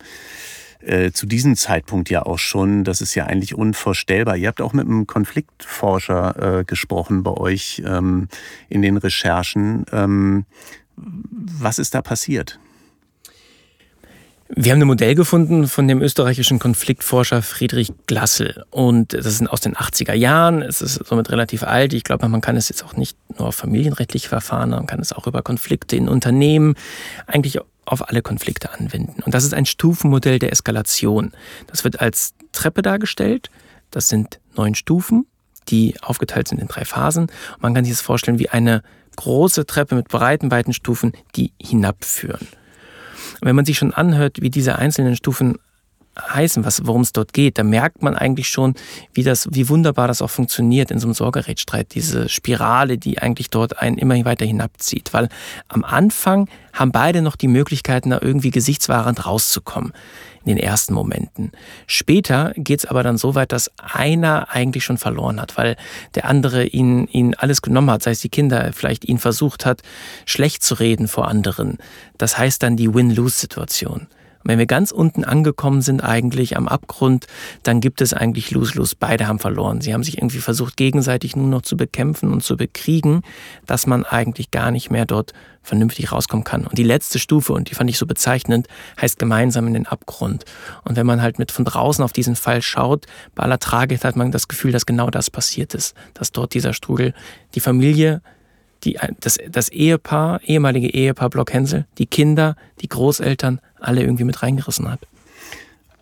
[0.81, 2.85] äh, zu diesem Zeitpunkt ja auch schon.
[2.85, 4.37] Das ist ja eigentlich unvorstellbar.
[4.37, 8.29] Ihr habt auch mit einem Konfliktforscher äh, gesprochen bei euch ähm,
[8.69, 9.87] in den Recherchen.
[9.93, 10.45] Ähm,
[10.97, 12.59] was ist da passiert?
[14.57, 18.65] Wir haben ein Modell gefunden von dem österreichischen Konfliktforscher Friedrich Glassel.
[18.71, 20.63] Und das ist aus den 80er Jahren.
[20.63, 21.93] Es ist somit relativ alt.
[21.93, 25.13] Ich glaube, man kann es jetzt auch nicht nur auf familienrechtliche Verfahren, man kann es
[25.13, 26.77] auch über Konflikte in Unternehmen,
[27.27, 29.25] eigentlich auf alle Konflikte anwenden.
[29.25, 31.33] Und das ist ein Stufenmodell der Eskalation.
[31.67, 33.51] Das wird als Treppe dargestellt.
[33.91, 35.27] Das sind neun Stufen,
[35.69, 37.25] die aufgeteilt sind in drei Phasen.
[37.25, 38.85] Und man kann sich das vorstellen wie eine
[39.17, 42.47] große Treppe mit breiten, weiten Stufen, die hinabführen.
[43.41, 45.59] Wenn man sich schon anhört, wie diese einzelnen Stufen
[46.21, 48.75] heißen, was, worum es dort geht, da merkt man eigentlich schon,
[49.13, 53.51] wie das, wie wunderbar das auch funktioniert in so einem Sorgerechtsstreit, diese Spirale, die eigentlich
[53.51, 55.13] dort einen immer weiter hinabzieht.
[55.13, 55.29] Weil
[55.69, 59.93] am Anfang haben beide noch die Möglichkeiten, da irgendwie gesichtswahrend rauszukommen
[60.45, 61.53] in den ersten Momenten.
[61.87, 65.77] Später geht es aber dann so weit, dass einer eigentlich schon verloren hat, weil
[66.15, 69.83] der andere ihn, ihn alles genommen hat, sei es die Kinder, vielleicht ihn versucht hat,
[70.27, 71.79] schlecht zu reden vor anderen.
[72.19, 74.07] Das heißt dann die Win-Lose-Situation.
[74.45, 77.27] Wenn wir ganz unten angekommen sind, eigentlich am Abgrund,
[77.63, 78.97] dann gibt es eigentlich Lose-Lose.
[78.99, 79.81] Beide haben verloren.
[79.81, 83.23] Sie haben sich irgendwie versucht, gegenseitig nur noch zu bekämpfen und zu bekriegen,
[83.67, 86.67] dass man eigentlich gar nicht mehr dort vernünftig rauskommen kann.
[86.67, 88.69] Und die letzte Stufe, und die fand ich so bezeichnend,
[89.01, 90.45] heißt gemeinsam in den Abgrund.
[90.85, 94.15] Und wenn man halt mit von draußen auf diesen Fall schaut, bei aller Tragik hat
[94.15, 97.15] man das Gefühl, dass genau das passiert ist, dass dort dieser Strudel
[97.55, 98.21] die Familie,
[98.85, 104.43] die, das, das Ehepaar, ehemalige Ehepaar Block Hensel, die Kinder, die Großeltern, alle irgendwie mit
[104.43, 105.01] reingerissen hat.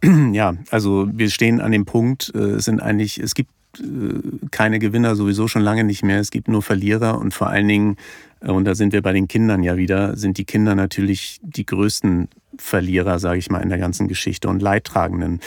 [0.33, 4.81] Ja, also wir stehen an dem Punkt, äh, es sind eigentlich, es gibt äh, keine
[4.81, 6.19] Gewinner sowieso schon lange nicht mehr.
[6.19, 7.97] Es gibt nur Verlierer und vor allen Dingen
[8.43, 12.29] und da sind wir bei den Kindern ja wieder, sind die Kinder natürlich die größten
[12.59, 15.41] Verlierer, sage ich mal, in der ganzen Geschichte und Leidtragenden.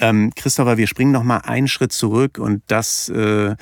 [0.00, 3.56] Ähm, Christopher, wir springen noch mal einen Schritt zurück und das äh,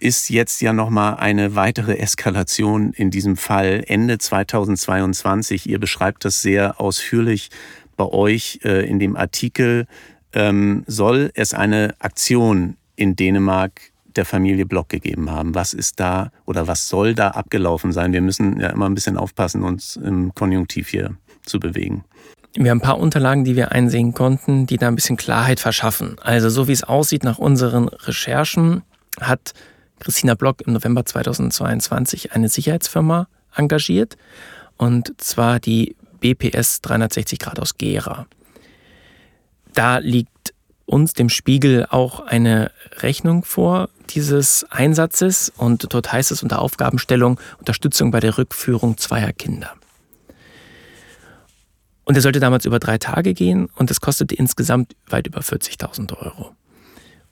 [0.00, 5.68] ist jetzt ja noch mal eine weitere Eskalation in diesem Fall Ende 2022.
[5.68, 7.50] Ihr beschreibt das sehr ausführlich
[7.96, 9.86] bei euch äh, in dem Artikel.
[10.32, 13.80] Ähm, soll es eine Aktion in Dänemark
[14.16, 15.54] der Familie Block gegeben haben.
[15.54, 18.12] Was ist da oder was soll da abgelaufen sein?
[18.12, 22.04] Wir müssen ja immer ein bisschen aufpassen, uns im Konjunktiv hier zu bewegen.
[22.54, 26.16] Wir haben ein paar Unterlagen, die wir einsehen konnten, die da ein bisschen Klarheit verschaffen.
[26.20, 28.82] Also so wie es aussieht nach unseren Recherchen,
[29.20, 29.54] hat
[30.00, 34.16] Christina Block im November 2022 eine Sicherheitsfirma engagiert
[34.76, 38.26] und zwar die BPS 360 Grad aus Gera.
[39.74, 40.54] Da liegt
[40.86, 47.38] uns, dem Spiegel, auch eine Rechnung vor, dieses Einsatzes und dort heißt es unter Aufgabenstellung
[47.58, 49.74] Unterstützung bei der Rückführung zweier Kinder.
[52.04, 56.16] Und er sollte damals über drei Tage gehen und es kostete insgesamt weit über 40.000
[56.16, 56.54] Euro.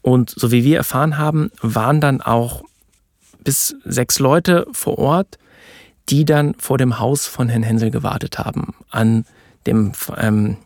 [0.06, 2.62] Und so wie wir erfahren haben, waren dann auch
[3.42, 5.36] bis sechs Leute vor Ort,
[6.08, 9.24] die dann vor dem Haus von Herrn Hensel gewartet haben an
[9.66, 10.58] dem ähm,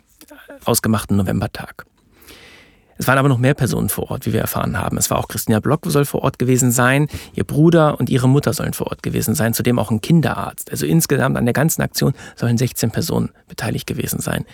[0.66, 1.87] ausgemachten Novembertag.
[2.98, 4.98] Es waren aber noch mehr Personen vor Ort, wie wir erfahren haben.
[4.98, 8.53] Es war auch Christina Block soll vor Ort gewesen sein, ihr Bruder und ihre Mutter
[8.53, 10.70] sollen vor Ort gewesen sein, zudem auch ein Kinderarzt.
[10.70, 14.44] Also insgesamt an der ganzen Aktion sollen 16 Personen beteiligt gewesen sein.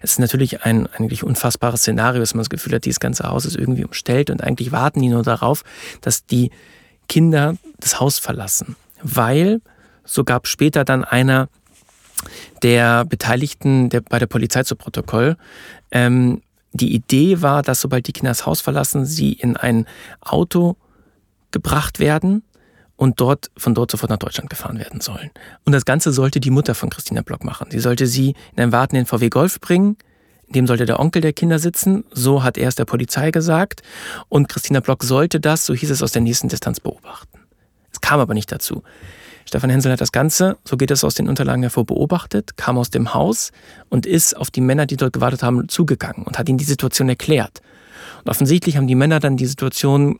[0.00, 3.44] Es ist natürlich ein eigentlich unfassbares Szenario, dass man das Gefühl hat, dieses ganze Haus
[3.44, 5.64] ist irgendwie umstellt und eigentlich warten die nur darauf,
[6.00, 6.50] dass die
[7.08, 8.76] Kinder das Haus verlassen.
[9.02, 9.60] Weil,
[10.04, 11.48] so gab später dann einer
[12.62, 15.36] der Beteiligten der, bei der Polizei zu Protokoll,
[15.90, 19.86] ähm, die Idee war, dass sobald die Kinder das Haus verlassen, sie in ein
[20.20, 20.76] Auto
[21.50, 22.42] gebracht werden
[22.98, 25.30] und dort von dort sofort nach Deutschland gefahren werden sollen.
[25.64, 27.68] Und das Ganze sollte die Mutter von Christina Block machen.
[27.70, 29.96] Sie sollte sie in einen wartenden VW Golf bringen.
[30.48, 32.04] In dem sollte der Onkel der Kinder sitzen.
[32.10, 33.82] So hat er es der Polizei gesagt.
[34.28, 37.38] Und Christina Block sollte das, so hieß es, aus der nächsten Distanz beobachten.
[37.92, 38.82] Es kam aber nicht dazu.
[39.46, 42.90] Stefan Hensel hat das Ganze, so geht es aus den Unterlagen hervor, beobachtet, kam aus
[42.90, 43.52] dem Haus
[43.88, 47.08] und ist auf die Männer, die dort gewartet haben, zugegangen und hat ihnen die Situation
[47.08, 47.62] erklärt.
[48.24, 50.18] Und offensichtlich haben die Männer dann die Situation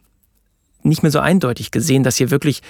[0.82, 2.62] nicht mehr so eindeutig gesehen, dass hier wirklich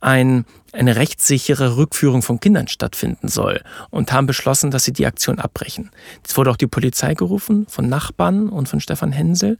[0.00, 5.38] ein, eine rechtssichere Rückführung von Kindern stattfinden soll und haben beschlossen, dass sie die Aktion
[5.38, 5.90] abbrechen.
[6.26, 9.58] Es wurde auch die Polizei gerufen von Nachbarn und von Stefan Hensel.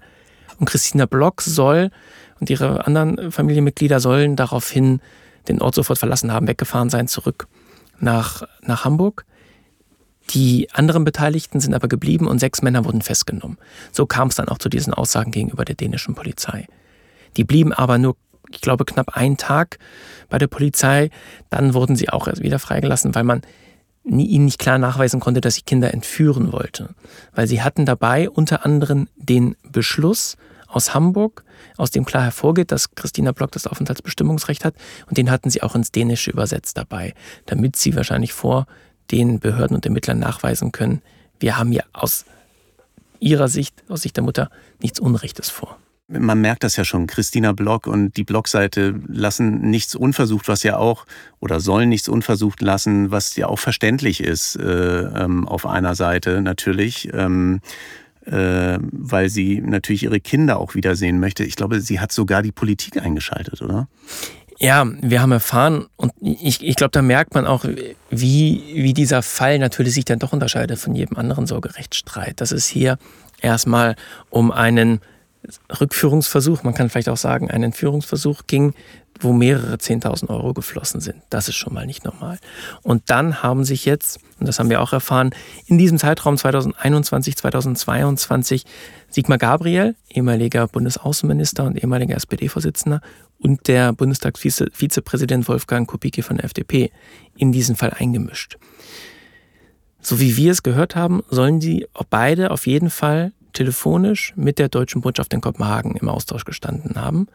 [0.59, 1.91] Und Christina Block soll
[2.41, 5.01] und ihre anderen Familienmitglieder sollen daraufhin
[5.49, 7.47] den Ort sofort verlassen haben, weggefahren sein, zurück
[7.99, 9.25] nach, nach Hamburg.
[10.31, 13.59] Die anderen Beteiligten sind aber geblieben und sechs Männer wurden festgenommen.
[13.93, 16.67] So kam es dann auch zu diesen Aussagen gegenüber der dänischen Polizei.
[17.37, 18.17] Die blieben aber nur,
[18.51, 19.79] ich glaube, knapp einen Tag
[20.29, 21.11] bei der Polizei.
[21.51, 23.43] Dann wurden sie auch wieder freigelassen, weil man
[24.05, 26.95] ihnen nicht klar nachweisen konnte, dass sie Kinder entführen wollte.
[27.35, 30.37] Weil sie hatten dabei unter anderem den Beschluss
[30.69, 31.45] aus Hamburg,
[31.77, 34.75] aus dem klar hervorgeht, dass Christina Block das Aufenthaltsbestimmungsrecht hat.
[35.09, 37.15] Und den hatten sie auch ins Dänische übersetzt dabei,
[37.47, 38.67] damit sie wahrscheinlich vor
[39.11, 41.03] den Behörden und Ermittlern nachweisen können,
[41.39, 42.25] wir haben hier aus
[43.21, 45.79] ihrer Sicht, aus Sicht der Mutter, nichts Unrechtes vor.
[46.09, 47.09] Man merkt das ja schon.
[47.09, 51.05] Christina Block und die Blogseite lassen nichts unversucht, was ja auch,
[51.41, 56.43] oder sollen nichts unversucht lassen, was ja auch verständlich ist äh, ähm, auf einer Seite
[56.43, 57.11] natürlich.
[57.13, 57.61] Ähm,
[58.25, 61.45] äh, weil sie natürlich ihre Kinder auch wiedersehen möchte.
[61.45, 63.87] Ich glaube, sie hat sogar die Politik eingeschaltet, oder?
[64.59, 67.65] Ja, wir haben erfahren und ich, ich glaube, da merkt man auch,
[68.11, 72.41] wie, wie dieser Fall natürlich sich dann doch unterscheidet von jedem anderen Sorgerechtsstreit.
[72.41, 72.99] Dass es hier
[73.41, 73.97] erstmal
[74.31, 75.01] um einen
[75.81, 78.75] Rückführungsversuch, man kann vielleicht auch sagen, einen Entführungsversuch ging,
[79.21, 81.23] wo mehrere 10.000 Euro geflossen sind.
[81.31, 82.39] Das ist schon mal nicht normal.
[82.83, 85.31] Und dann haben sich jetzt, und das haben wir auch erfahren,
[85.67, 88.65] in diesem Zeitraum 2021, 2022
[89.09, 93.01] Sigmar Gabriel, ehemaliger Bundesaußenminister und ehemaliger SPD-Vorsitzender,
[93.39, 96.91] und der Bundestagsvizepräsident Wolfgang Kubicki von der FDP
[97.37, 98.57] in diesen Fall eingemischt.
[100.01, 104.69] So wie wir es gehört haben, sollen sie beide auf jeden Fall telefonisch mit der
[104.69, 107.27] deutschen Botschaft in Kopenhagen im Austausch gestanden haben.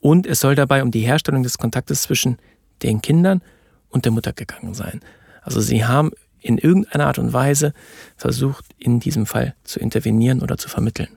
[0.00, 2.38] Und es soll dabei um die Herstellung des Kontaktes zwischen
[2.82, 3.42] den Kindern
[3.88, 5.00] und der Mutter gegangen sein.
[5.42, 7.72] Also sie haben in irgendeiner Art und Weise
[8.16, 11.08] versucht, in diesem Fall zu intervenieren oder zu vermitteln.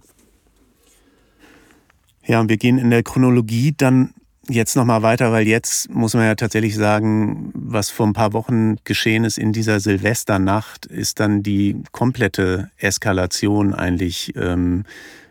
[2.26, 4.14] Ja, und wir gehen in der Chronologie dann
[4.50, 8.76] jetzt nochmal weiter, weil jetzt muss man ja tatsächlich sagen, was vor ein paar Wochen
[8.84, 14.84] geschehen ist in dieser Silvesternacht, ist dann die komplette Eskalation eigentlich ähm,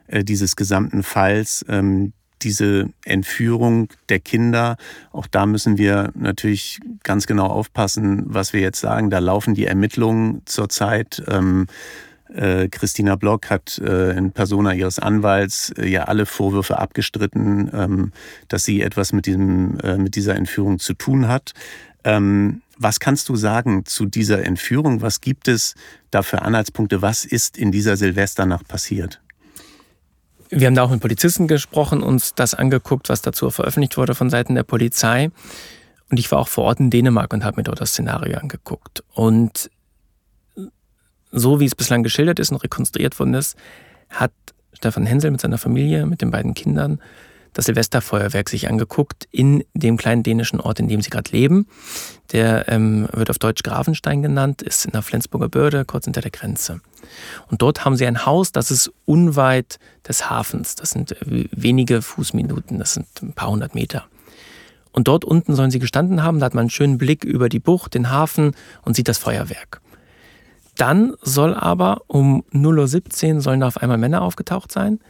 [0.06, 1.64] äh, dieses gesamten Falls.
[1.68, 4.76] Ähm, diese Entführung der Kinder,
[5.12, 9.10] auch da müssen wir natürlich ganz genau aufpassen, was wir jetzt sagen.
[9.10, 11.22] Da laufen die Ermittlungen zurzeit.
[11.28, 11.68] Ähm,
[12.34, 18.12] äh, Christina Block hat äh, in Persona ihres Anwalts äh, ja alle Vorwürfe abgestritten, ähm,
[18.48, 21.52] dass sie etwas mit, diesem, äh, mit dieser Entführung zu tun hat.
[22.04, 25.02] Ähm, was kannst du sagen zu dieser Entführung?
[25.02, 25.74] Was gibt es
[26.10, 27.00] da für Anhaltspunkte?
[27.02, 29.20] Was ist in dieser Silvesternacht passiert?
[30.50, 34.28] Wir haben da auch mit Polizisten gesprochen, uns das angeguckt, was dazu veröffentlicht wurde von
[34.28, 35.30] Seiten der Polizei.
[36.10, 39.02] Und ich war auch vor Ort in Dänemark und habe mir dort das Szenario angeguckt.
[39.14, 39.70] Und
[41.32, 43.56] so wie es bislang geschildert ist und rekonstruiert worden ist,
[44.10, 44.32] hat
[44.72, 47.00] Stefan Hensel mit seiner Familie, mit den beiden Kindern,
[47.52, 51.66] das Silvesterfeuerwerk sich angeguckt in dem kleinen dänischen Ort, in dem sie gerade leben.
[52.32, 56.30] Der ähm, wird auf Deutsch Grafenstein genannt, ist in der Flensburger Börde, kurz hinter der
[56.30, 56.80] Grenze.
[57.48, 60.76] Und dort haben sie ein Haus, das ist unweit des Hafens.
[60.76, 64.06] Das sind wenige Fußminuten, das sind ein paar hundert Meter.
[64.90, 67.60] Und dort unten sollen sie gestanden haben, da hat man einen schönen Blick über die
[67.60, 69.80] Bucht, den Hafen und sieht das Feuerwerk.
[70.76, 75.00] Dann soll aber um 0.17 Uhr sollen da auf einmal Männer aufgetaucht sein.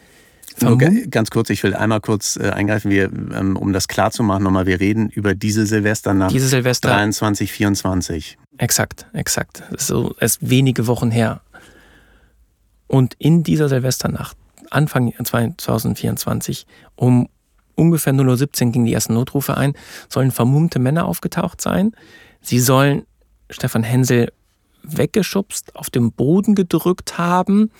[0.60, 4.22] Nur ganz kurz, ich will einmal kurz äh, eingreifen, wir, ähm, um das klar zu
[4.22, 8.38] machen, nochmal, wir reden über diese Silvesternacht diese Silvester 23, 24.
[8.58, 9.62] Exakt, exakt.
[9.70, 11.40] Das ist so erst wenige Wochen her.
[12.86, 14.36] Und in dieser Silvesternacht,
[14.70, 17.28] Anfang 2024, um
[17.74, 19.72] ungefähr 0.17 Uhr gingen die ersten Notrufe ein,
[20.08, 21.92] sollen vermummte Männer aufgetaucht sein.
[22.42, 23.04] Sie sollen
[23.48, 24.32] Stefan Hensel
[24.82, 27.70] weggeschubst, auf den Boden gedrückt haben.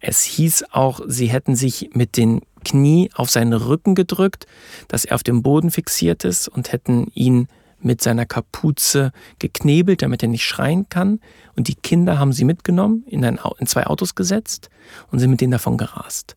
[0.00, 4.46] Es hieß auch, sie hätten sich mit den Knie auf seinen Rücken gedrückt,
[4.88, 7.48] dass er auf dem Boden fixiert ist und hätten ihn
[7.80, 11.20] mit seiner Kapuze geknebelt, damit er nicht schreien kann.
[11.56, 14.70] Und die Kinder haben sie mitgenommen, in, ein, in zwei Autos gesetzt
[15.10, 16.36] und sind mit denen davon gerast.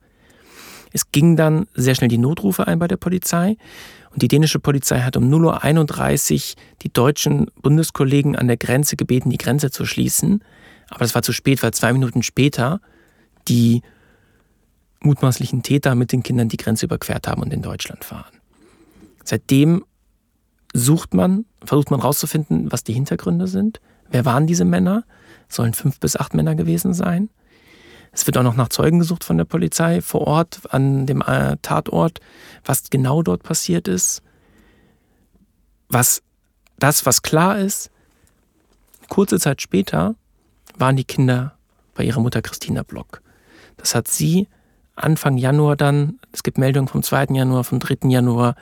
[0.91, 3.57] Es ging dann sehr schnell die Notrufe ein bei der Polizei
[4.15, 9.29] und die dänische Polizei hat um 0.31 Uhr die deutschen Bundeskollegen an der Grenze gebeten,
[9.29, 10.41] die Grenze zu schließen.
[10.89, 12.79] Aber das war zu spät, weil zwei Minuten später
[13.49, 13.81] die
[15.01, 18.39] mutmaßlichen Täter mit den Kindern die Grenze überquert haben und in Deutschland waren.
[19.25, 19.83] Seitdem
[20.71, 23.81] sucht man, versucht man herauszufinden, was die Hintergründe sind.
[24.09, 25.03] Wer waren diese Männer?
[25.49, 27.29] Sollen fünf bis acht Männer gewesen sein?
[28.15, 31.57] Es wird auch noch nach Zeugen gesucht von der Polizei vor Ort, an dem äh,
[31.61, 32.21] Tatort,
[32.63, 34.23] was genau dort passiert ist.
[35.89, 36.23] Was
[36.79, 37.91] das, was klar ist,
[39.09, 40.15] kurze Zeit später
[40.77, 41.57] waren die Kinder
[41.93, 43.21] bei ihrer Mutter Christina Block.
[43.75, 44.47] Das hat sie
[44.95, 47.25] Anfang Januar dann, es gibt Meldungen vom 2.
[47.31, 48.09] Januar, vom 3.
[48.09, 48.55] Januar,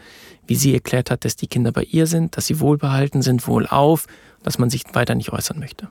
[0.47, 4.07] wie sie erklärt hat, dass die Kinder bei ihr sind, dass sie wohlbehalten sind, wohlauf,
[4.41, 5.89] dass man sich weiter nicht äußern möchte.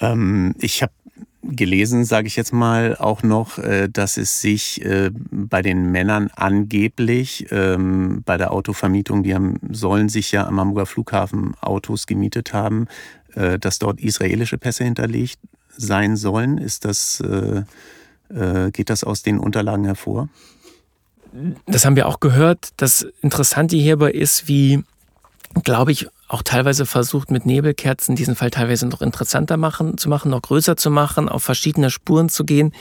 [0.00, 0.92] Ähm, ich habe
[1.42, 6.30] gelesen, sage ich jetzt mal, auch noch, äh, dass es sich äh, bei den Männern
[6.34, 12.52] angeblich ähm, bei der Autovermietung, die haben, sollen sich ja am Hamburger Flughafen Autos gemietet
[12.52, 12.88] haben,
[13.34, 15.38] äh, dass dort israelische Pässe hinterlegt
[15.76, 16.58] sein sollen.
[16.58, 17.22] Ist das,
[18.72, 20.28] geht das aus den Unterlagen hervor?
[21.64, 22.70] Das haben wir auch gehört.
[22.76, 24.82] Das Interessante hierbei ist, wie,
[25.62, 30.30] glaube ich, auch teilweise versucht mit Nebelkerzen diesen Fall teilweise noch interessanter machen, zu machen,
[30.30, 32.72] noch größer zu machen, auf verschiedene Spuren zu gehen.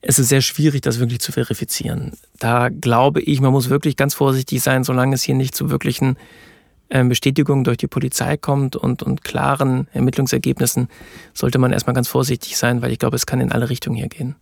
[0.00, 2.14] Es ist sehr schwierig, das wirklich zu verifizieren.
[2.38, 6.16] Da glaube ich, man muss wirklich ganz vorsichtig sein, solange es hier nicht zu wirklichen
[6.88, 10.88] ähm, Bestätigungen durch die Polizei kommt und, und klaren Ermittlungsergebnissen,
[11.34, 14.08] sollte man erstmal ganz vorsichtig sein, weil ich glaube, es kann in alle Richtungen hier
[14.08, 14.36] gehen.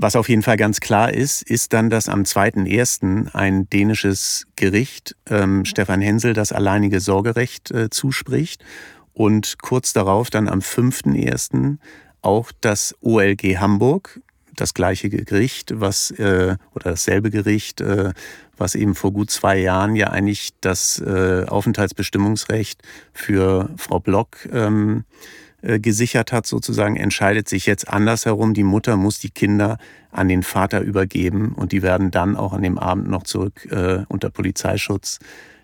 [0.00, 3.34] Was auf jeden Fall ganz klar ist, ist dann, dass am 2.1.
[3.34, 8.64] ein dänisches Gericht ähm, Stefan Hensel das alleinige Sorgerecht äh, zuspricht
[9.12, 11.78] und kurz darauf dann am 5.1.
[12.22, 14.20] auch das OLG Hamburg,
[14.54, 18.12] das gleiche Gericht, was äh, oder dasselbe Gericht, äh,
[18.56, 22.82] was eben vor gut zwei Jahren ja eigentlich das äh, Aufenthaltsbestimmungsrecht
[23.12, 28.54] für Frau Block ähm, äh, gesichert hat, sozusagen, entscheidet sich jetzt andersherum.
[28.54, 29.78] Die Mutter muss die Kinder
[30.12, 34.04] an den Vater übergeben und die werden dann auch an dem Abend noch zurück äh,
[34.08, 35.18] unter Polizeischutz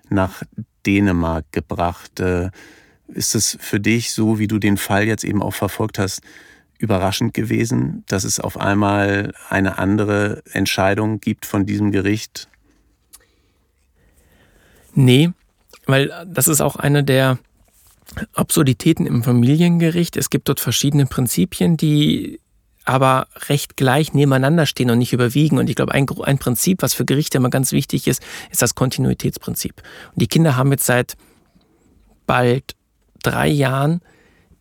[0.08, 0.42] nach
[0.84, 2.20] Dänemark gebracht.
[2.20, 2.50] Äh,
[3.08, 6.22] ist es für dich, so wie du den Fall jetzt eben auch verfolgt hast,
[6.78, 12.48] überraschend gewesen, dass es auf einmal eine andere Entscheidung gibt von diesem Gericht?
[14.94, 15.30] Nee,
[15.86, 17.38] weil das ist auch eine der
[18.32, 20.16] Absurditäten im Familiengericht.
[20.16, 22.40] Es gibt dort verschiedene Prinzipien, die
[22.84, 25.58] aber recht gleich nebeneinander stehen und nicht überwiegen.
[25.58, 28.74] Und ich glaube, ein, ein Prinzip, was für Gerichte immer ganz wichtig ist, ist das
[28.74, 29.82] Kontinuitätsprinzip.
[30.12, 31.16] Und die Kinder haben jetzt seit
[32.26, 32.74] bald
[33.22, 34.02] drei Jahren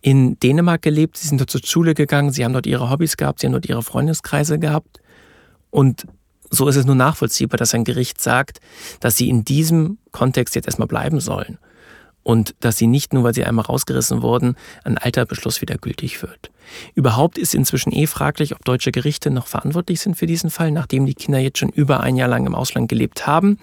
[0.00, 1.18] in Dänemark gelebt.
[1.18, 3.66] Sie sind dort zur Schule gegangen, sie haben dort ihre Hobbys gehabt, sie haben dort
[3.66, 5.00] ihre Freundeskreise gehabt.
[5.70, 6.06] Und
[6.50, 8.60] so ist es nur nachvollziehbar, dass ein Gericht sagt,
[9.00, 11.58] dass sie in diesem Kontext jetzt erstmal bleiben sollen
[12.24, 16.22] und dass sie nicht nur, weil sie einmal rausgerissen wurden, ein alter Beschluss wieder gültig
[16.22, 16.50] wird.
[16.94, 21.06] Überhaupt ist inzwischen eh fraglich, ob deutsche Gerichte noch verantwortlich sind für diesen Fall, nachdem
[21.06, 23.58] die Kinder jetzt schon über ein Jahr lang im Ausland gelebt haben.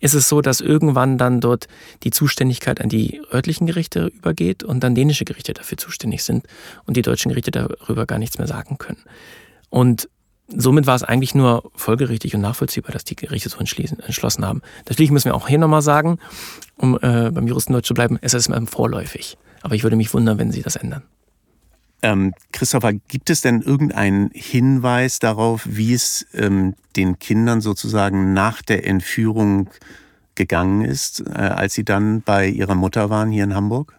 [0.00, 1.68] Ist es so, dass irgendwann dann dort
[2.02, 6.46] die Zuständigkeit an die örtlichen Gerichte übergeht und dann dänische Gerichte dafür zuständig sind
[6.86, 9.02] und die deutschen Gerichte darüber gar nichts mehr sagen können.
[9.70, 10.08] Und
[10.56, 14.62] somit war es eigentlich nur folgerichtig und nachvollziehbar, dass die Gerichte so entschlossen haben.
[14.88, 16.18] Natürlich müssen wir auch hier nochmal sagen,
[16.76, 19.36] um äh, beim Juristendeutsch zu bleiben, es ist vorläufig.
[19.62, 21.02] Aber ich würde mich wundern, wenn sie das ändern.
[22.02, 28.62] Ähm, Christopher, gibt es denn irgendeinen Hinweis darauf, wie es ähm, den Kindern sozusagen nach
[28.62, 29.68] der Entführung
[30.34, 33.94] gegangen ist, äh, als sie dann bei ihrer Mutter waren hier in Hamburg?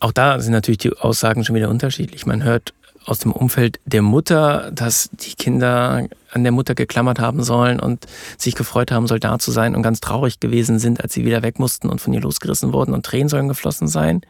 [0.00, 2.26] Auch da sind natürlich die Aussagen schon wieder unterschiedlich.
[2.26, 2.74] Man hört
[3.04, 8.06] aus dem Umfeld der Mutter, dass die Kinder an der Mutter geklammert haben sollen und
[8.36, 11.58] sich gefreut haben, Soldat zu sein und ganz traurig gewesen sind, als sie wieder weg
[11.58, 14.20] mussten und von ihr losgerissen wurden und Tränen sollen geflossen sein.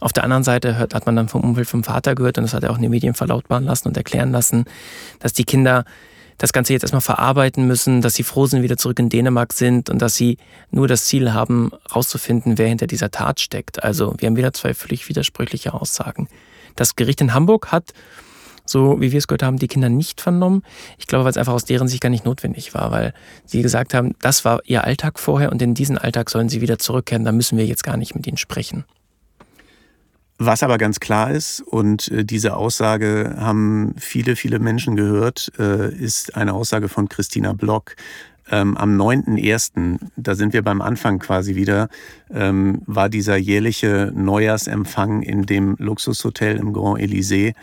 [0.00, 2.54] Auf der anderen Seite hört, hat man dann vom Umfeld vom Vater gehört und das
[2.54, 4.64] hat er auch in den Medien verlautbaren lassen und erklären lassen,
[5.18, 5.84] dass die Kinder
[6.38, 9.90] das Ganze jetzt erstmal verarbeiten müssen, dass sie froh sind, wieder zurück in Dänemark sind
[9.90, 10.38] und dass sie
[10.70, 13.82] nur das Ziel haben, rauszufinden, wer hinter dieser Tat steckt.
[13.82, 16.28] Also wir haben wieder zwei völlig widersprüchliche Aussagen.
[16.78, 17.92] Das Gericht in Hamburg hat,
[18.64, 20.62] so wie wir es gehört haben, die Kinder nicht vernommen.
[20.98, 23.14] Ich glaube, weil es einfach aus deren Sicht gar nicht notwendig war, weil
[23.44, 26.78] sie gesagt haben, das war ihr Alltag vorher und in diesen Alltag sollen sie wieder
[26.78, 27.24] zurückkehren.
[27.24, 28.84] Da müssen wir jetzt gar nicht mit ihnen sprechen.
[30.40, 35.92] Was aber ganz klar ist, und äh, diese Aussage haben viele, viele Menschen gehört, äh,
[35.92, 37.96] ist eine Aussage von Christina Block.
[38.50, 41.88] Ähm, am 9.1., da sind wir beim Anfang quasi wieder,
[42.30, 47.54] ähm, war dieser jährliche Neujahrsempfang in dem Luxushotel im Grand Elysée.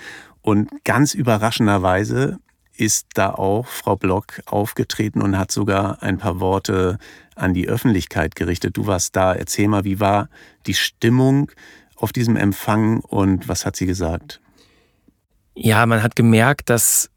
[0.42, 2.40] Und ganz überraschenderweise
[2.78, 6.98] ist da auch Frau Block aufgetreten und hat sogar ein paar Worte
[7.36, 8.78] an die Öffentlichkeit gerichtet.
[8.78, 9.34] Du warst da.
[9.34, 10.30] Erzähl mal, wie war
[10.68, 11.52] die Stimmung?
[11.96, 14.42] auf diesem Empfang und was hat sie gesagt?
[15.56, 17.10] Ja, man hat gemerkt, dass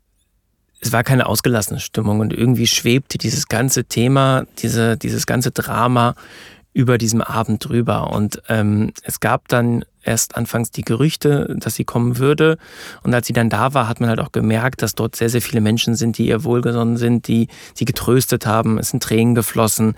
[0.81, 6.15] es war keine ausgelassene Stimmung und irgendwie schwebte dieses ganze Thema, diese, dieses ganze Drama
[6.73, 8.13] über diesem Abend drüber.
[8.13, 12.57] Und ähm, es gab dann erst anfangs die Gerüchte, dass sie kommen würde.
[13.03, 15.43] Und als sie dann da war, hat man halt auch gemerkt, dass dort sehr, sehr
[15.43, 18.79] viele Menschen sind, die ihr wohlgesonnen sind, die sie getröstet haben.
[18.79, 19.97] Es sind Tränen geflossen.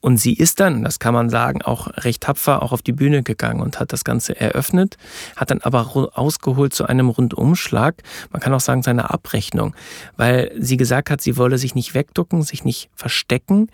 [0.00, 3.24] Und sie ist dann, das kann man sagen, auch recht tapfer auch auf die Bühne
[3.24, 4.96] gegangen und hat das Ganze eröffnet,
[5.34, 7.96] hat dann aber ausgeholt zu einem Rundumschlag,
[8.30, 9.74] man kann auch sagen seine Abrechnung,
[10.16, 13.70] weil sie gesagt hat, sie wolle sich nicht wegducken, sich nicht verstecken,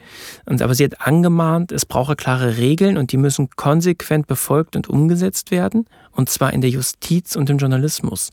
[0.46, 4.88] und, aber sie hat angemahnt, es brauche klare Regeln und die müssen konsequent befolgt und
[4.88, 8.30] umgesetzt werden, und zwar in der Justiz und im Journalismus.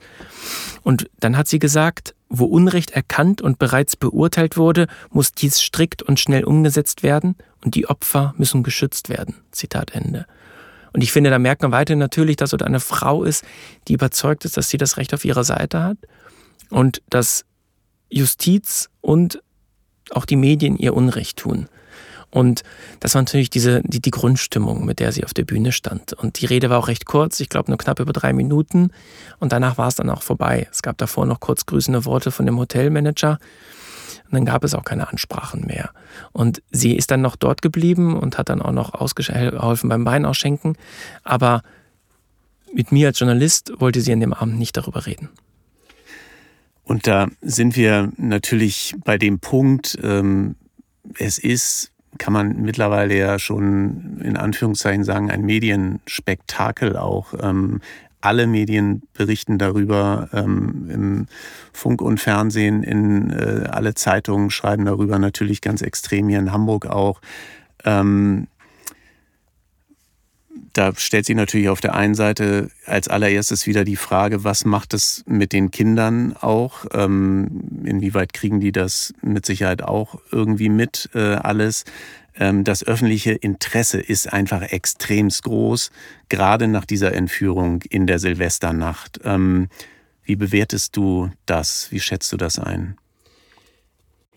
[0.84, 6.02] Und dann hat sie gesagt, wo Unrecht erkannt und bereits beurteilt wurde, muss dies strikt
[6.02, 9.36] und schnell umgesetzt werden und die Opfer müssen geschützt werden.
[9.52, 10.26] Zitat Ende.
[10.94, 13.46] Und ich finde, da merkt man weiterhin natürlich, dass dort eine Frau ist,
[13.88, 15.98] die überzeugt ist, dass sie das Recht auf ihrer Seite hat
[16.70, 17.46] und dass
[18.10, 19.42] Justiz und
[20.10, 21.68] auch die Medien ihr Unrecht tun.
[22.30, 22.64] Und
[23.02, 26.14] das war natürlich diese, die, die Grundstimmung, mit der sie auf der Bühne stand.
[26.14, 28.92] Und die Rede war auch recht kurz, ich glaube nur knapp über drei Minuten.
[29.40, 30.68] Und danach war es dann auch vorbei.
[30.72, 33.38] Es gab davor noch kurz grüßende Worte von dem Hotelmanager.
[34.32, 35.92] Und dann gab es auch keine Ansprachen mehr.
[36.32, 40.26] Und sie ist dann noch dort geblieben und hat dann auch noch ausgeholfen beim Wein
[40.26, 40.78] ausschenken.
[41.24, 41.64] Aber
[42.74, 45.30] mit mir als Journalist wollte sie an dem Abend nicht darüber reden.
[46.86, 50.56] Und da sind wir natürlich bei dem Punkt, ähm,
[51.18, 57.34] es ist kann man mittlerweile ja schon in Anführungszeichen sagen, ein Medienspektakel auch.
[57.42, 57.82] Ähm,
[58.22, 61.26] alle Medien berichten darüber, ähm, im
[61.74, 66.86] Funk und Fernsehen, in äh, alle Zeitungen schreiben darüber, natürlich ganz extrem hier in Hamburg
[66.86, 67.22] auch.
[67.84, 68.48] Ähm,
[70.74, 74.94] da stellt sich natürlich auf der einen Seite als allererstes wieder die Frage, was macht
[74.94, 76.86] es mit den Kindern auch?
[76.94, 81.84] Ähm, inwieweit kriegen die das mit Sicherheit auch irgendwie mit äh, alles?
[82.36, 85.92] Ähm, das öffentliche Interesse ist einfach extremst groß,
[86.30, 89.20] gerade nach dieser Entführung in der Silvesternacht.
[89.24, 89.70] Ähm,
[90.24, 91.92] wie bewertest du das?
[91.92, 92.96] Wie schätzt du das ein?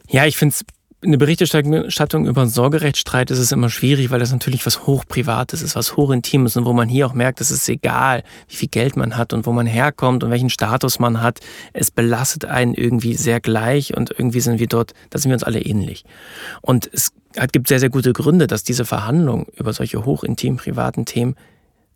[0.08, 0.64] Ja, ich finde es
[1.04, 5.76] eine Berichterstattung über einen Sorgerechtsstreit ist es immer schwierig, weil das natürlich was Hochprivates ist,
[5.76, 9.16] was Hochintimes und wo man hier auch merkt, es ist egal, wie viel Geld man
[9.16, 11.40] hat und wo man herkommt und welchen Status man hat.
[11.72, 15.44] Es belastet einen irgendwie sehr gleich und irgendwie sind wir dort, da sind wir uns
[15.44, 16.04] alle ähnlich.
[16.62, 17.12] Und es
[17.52, 21.36] gibt sehr, sehr gute Gründe, dass diese Verhandlungen über solche hochintimen privaten Themen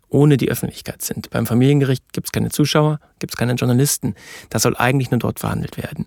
[0.08, 1.30] ohne die Öffentlichkeit sind.
[1.30, 4.14] Beim Familiengericht gibt es keine Zuschauer, gibt es keine Journalisten.
[4.50, 6.06] Das soll eigentlich nur dort verhandelt werden.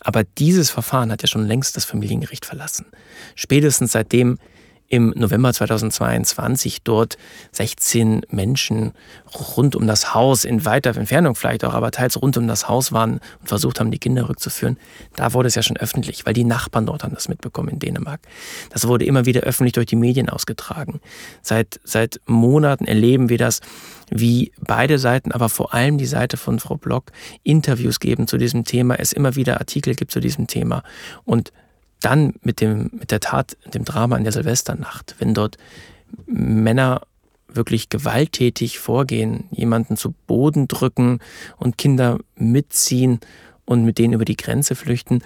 [0.00, 2.86] Aber dieses Verfahren hat ja schon längst das Familiengericht verlassen.
[3.34, 4.38] Spätestens seitdem
[4.88, 7.18] im November 2022 dort
[7.52, 8.92] 16 Menschen
[9.56, 12.90] rund um das Haus, in weiter Entfernung vielleicht auch, aber teils rund um das Haus
[12.90, 14.78] waren und versucht haben, die Kinder rückzuführen.
[15.14, 18.20] Da wurde es ja schon öffentlich, weil die Nachbarn dort haben das mitbekommen in Dänemark.
[18.70, 21.00] Das wurde immer wieder öffentlich durch die Medien ausgetragen.
[21.42, 23.60] Seit, seit Monaten erleben wir das,
[24.10, 27.12] wie beide Seiten, aber vor allem die Seite von Frau Block,
[27.42, 30.82] Interviews geben zu diesem Thema, es immer wieder Artikel gibt zu diesem Thema.
[31.24, 31.52] Und
[32.00, 35.56] dann mit, dem, mit der Tat, dem Drama in der Silvesternacht, wenn dort
[36.26, 37.02] Männer
[37.48, 41.20] wirklich gewalttätig vorgehen, jemanden zu Boden drücken
[41.56, 43.20] und Kinder mitziehen
[43.64, 45.22] und mit denen über die Grenze flüchten.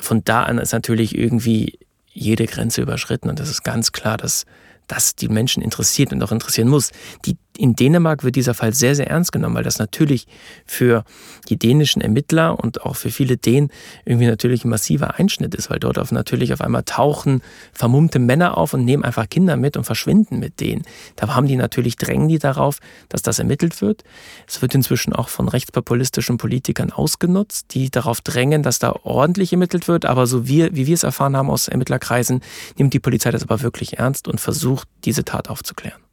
[0.00, 1.78] Von da an ist natürlich irgendwie
[2.12, 4.44] jede Grenze überschritten und das ist ganz klar, dass
[4.86, 6.90] das die Menschen interessiert und auch interessieren muss.
[7.24, 10.28] Die in Dänemark wird dieser Fall sehr, sehr ernst genommen, weil das natürlich
[10.64, 11.04] für
[11.48, 13.70] die dänischen Ermittler und auch für viele Dänen
[14.04, 17.42] irgendwie natürlich ein massiver Einschnitt ist, weil dort auf natürlich auf einmal tauchen
[17.72, 20.82] vermummte Männer auf und nehmen einfach Kinder mit und verschwinden mit denen.
[21.16, 22.78] Da haben die natürlich, drängen die darauf,
[23.08, 24.04] dass das ermittelt wird.
[24.46, 29.88] Es wird inzwischen auch von rechtspopulistischen Politikern ausgenutzt, die darauf drängen, dass da ordentlich ermittelt
[29.88, 30.06] wird.
[30.06, 32.40] Aber so wie, wie wir es erfahren haben aus Ermittlerkreisen,
[32.76, 36.07] nimmt die Polizei das aber wirklich ernst und versucht, diese Tat aufzuklären.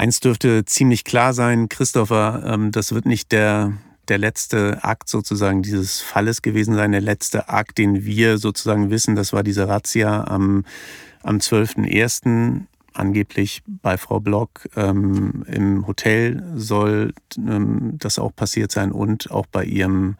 [0.00, 3.74] Eins dürfte ziemlich klar sein, Christopher, ähm, das wird nicht der,
[4.08, 9.14] der letzte Akt sozusagen dieses Falles gewesen sein, der letzte Akt, den wir sozusagen wissen,
[9.14, 10.64] das war diese Razzia am,
[11.22, 12.62] am 12.01.
[12.94, 19.44] Angeblich bei Frau Block ähm, im Hotel soll ähm, das auch passiert sein und auch
[19.44, 20.16] bei ihrem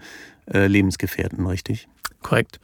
[0.53, 1.89] äh, Lebensgefährten, richtig?
[2.21, 2.61] Korrekt.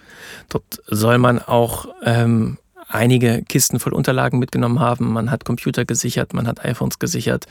[0.50, 2.58] Dort soll man auch ähm,
[2.88, 5.12] einige Kisten voll Unterlagen mitgenommen haben.
[5.12, 7.46] Man hat Computer gesichert, man hat iPhones gesichert.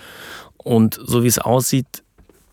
[0.57, 2.03] Und so wie es aussieht,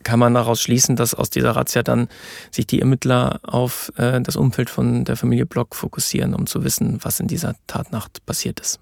[0.03, 2.09] kann man daraus schließen, dass aus dieser Razzia dann
[2.51, 6.99] sich die Ermittler auf äh, das Umfeld von der Familie Block fokussieren, um zu wissen,
[7.03, 8.81] was in dieser Tatnacht passiert ist.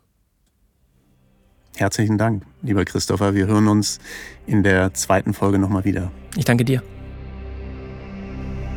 [1.77, 3.35] Herzlichen Dank, lieber Christopher.
[3.35, 4.01] Wir hören uns
[4.47, 6.11] in der zweiten Folge nochmal wieder.
[6.37, 6.83] Ich danke dir.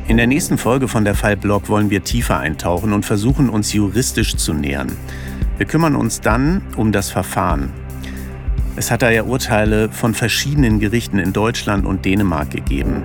[0.05, 4.35] In der nächsten Folge von der Fallblog wollen wir tiefer eintauchen und versuchen, uns juristisch
[4.35, 4.91] zu nähern.
[5.57, 7.71] Wir kümmern uns dann um das Verfahren.
[8.75, 13.01] Es hat da ja Urteile von verschiedenen Gerichten in Deutschland und Dänemark gegeben.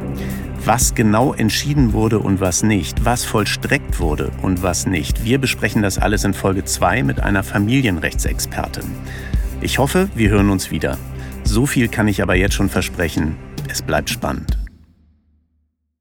[0.65, 5.25] Was genau entschieden wurde und was nicht, was vollstreckt wurde und was nicht.
[5.25, 8.85] Wir besprechen das alles in Folge 2 mit einer Familienrechtsexpertin.
[9.61, 10.99] Ich hoffe, wir hören uns wieder.
[11.45, 13.37] So viel kann ich aber jetzt schon versprechen.
[13.69, 14.59] Es bleibt spannend.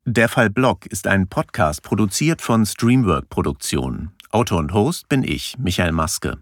[0.09, 4.13] Der Fall Blog ist ein Podcast produziert von Streamwork Produktionen.
[4.31, 6.37] Autor und Host bin ich, Michael Maske.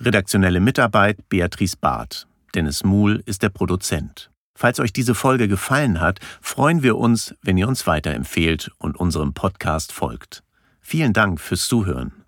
[0.00, 2.26] Redaktionelle Mitarbeit Beatrice Barth.
[2.56, 4.32] Dennis Muhl ist der Produzent.
[4.56, 9.32] Falls euch diese Folge gefallen hat, freuen wir uns, wenn ihr uns weiterempfehlt und unserem
[9.32, 10.42] Podcast folgt.
[10.80, 12.23] Vielen Dank fürs Zuhören.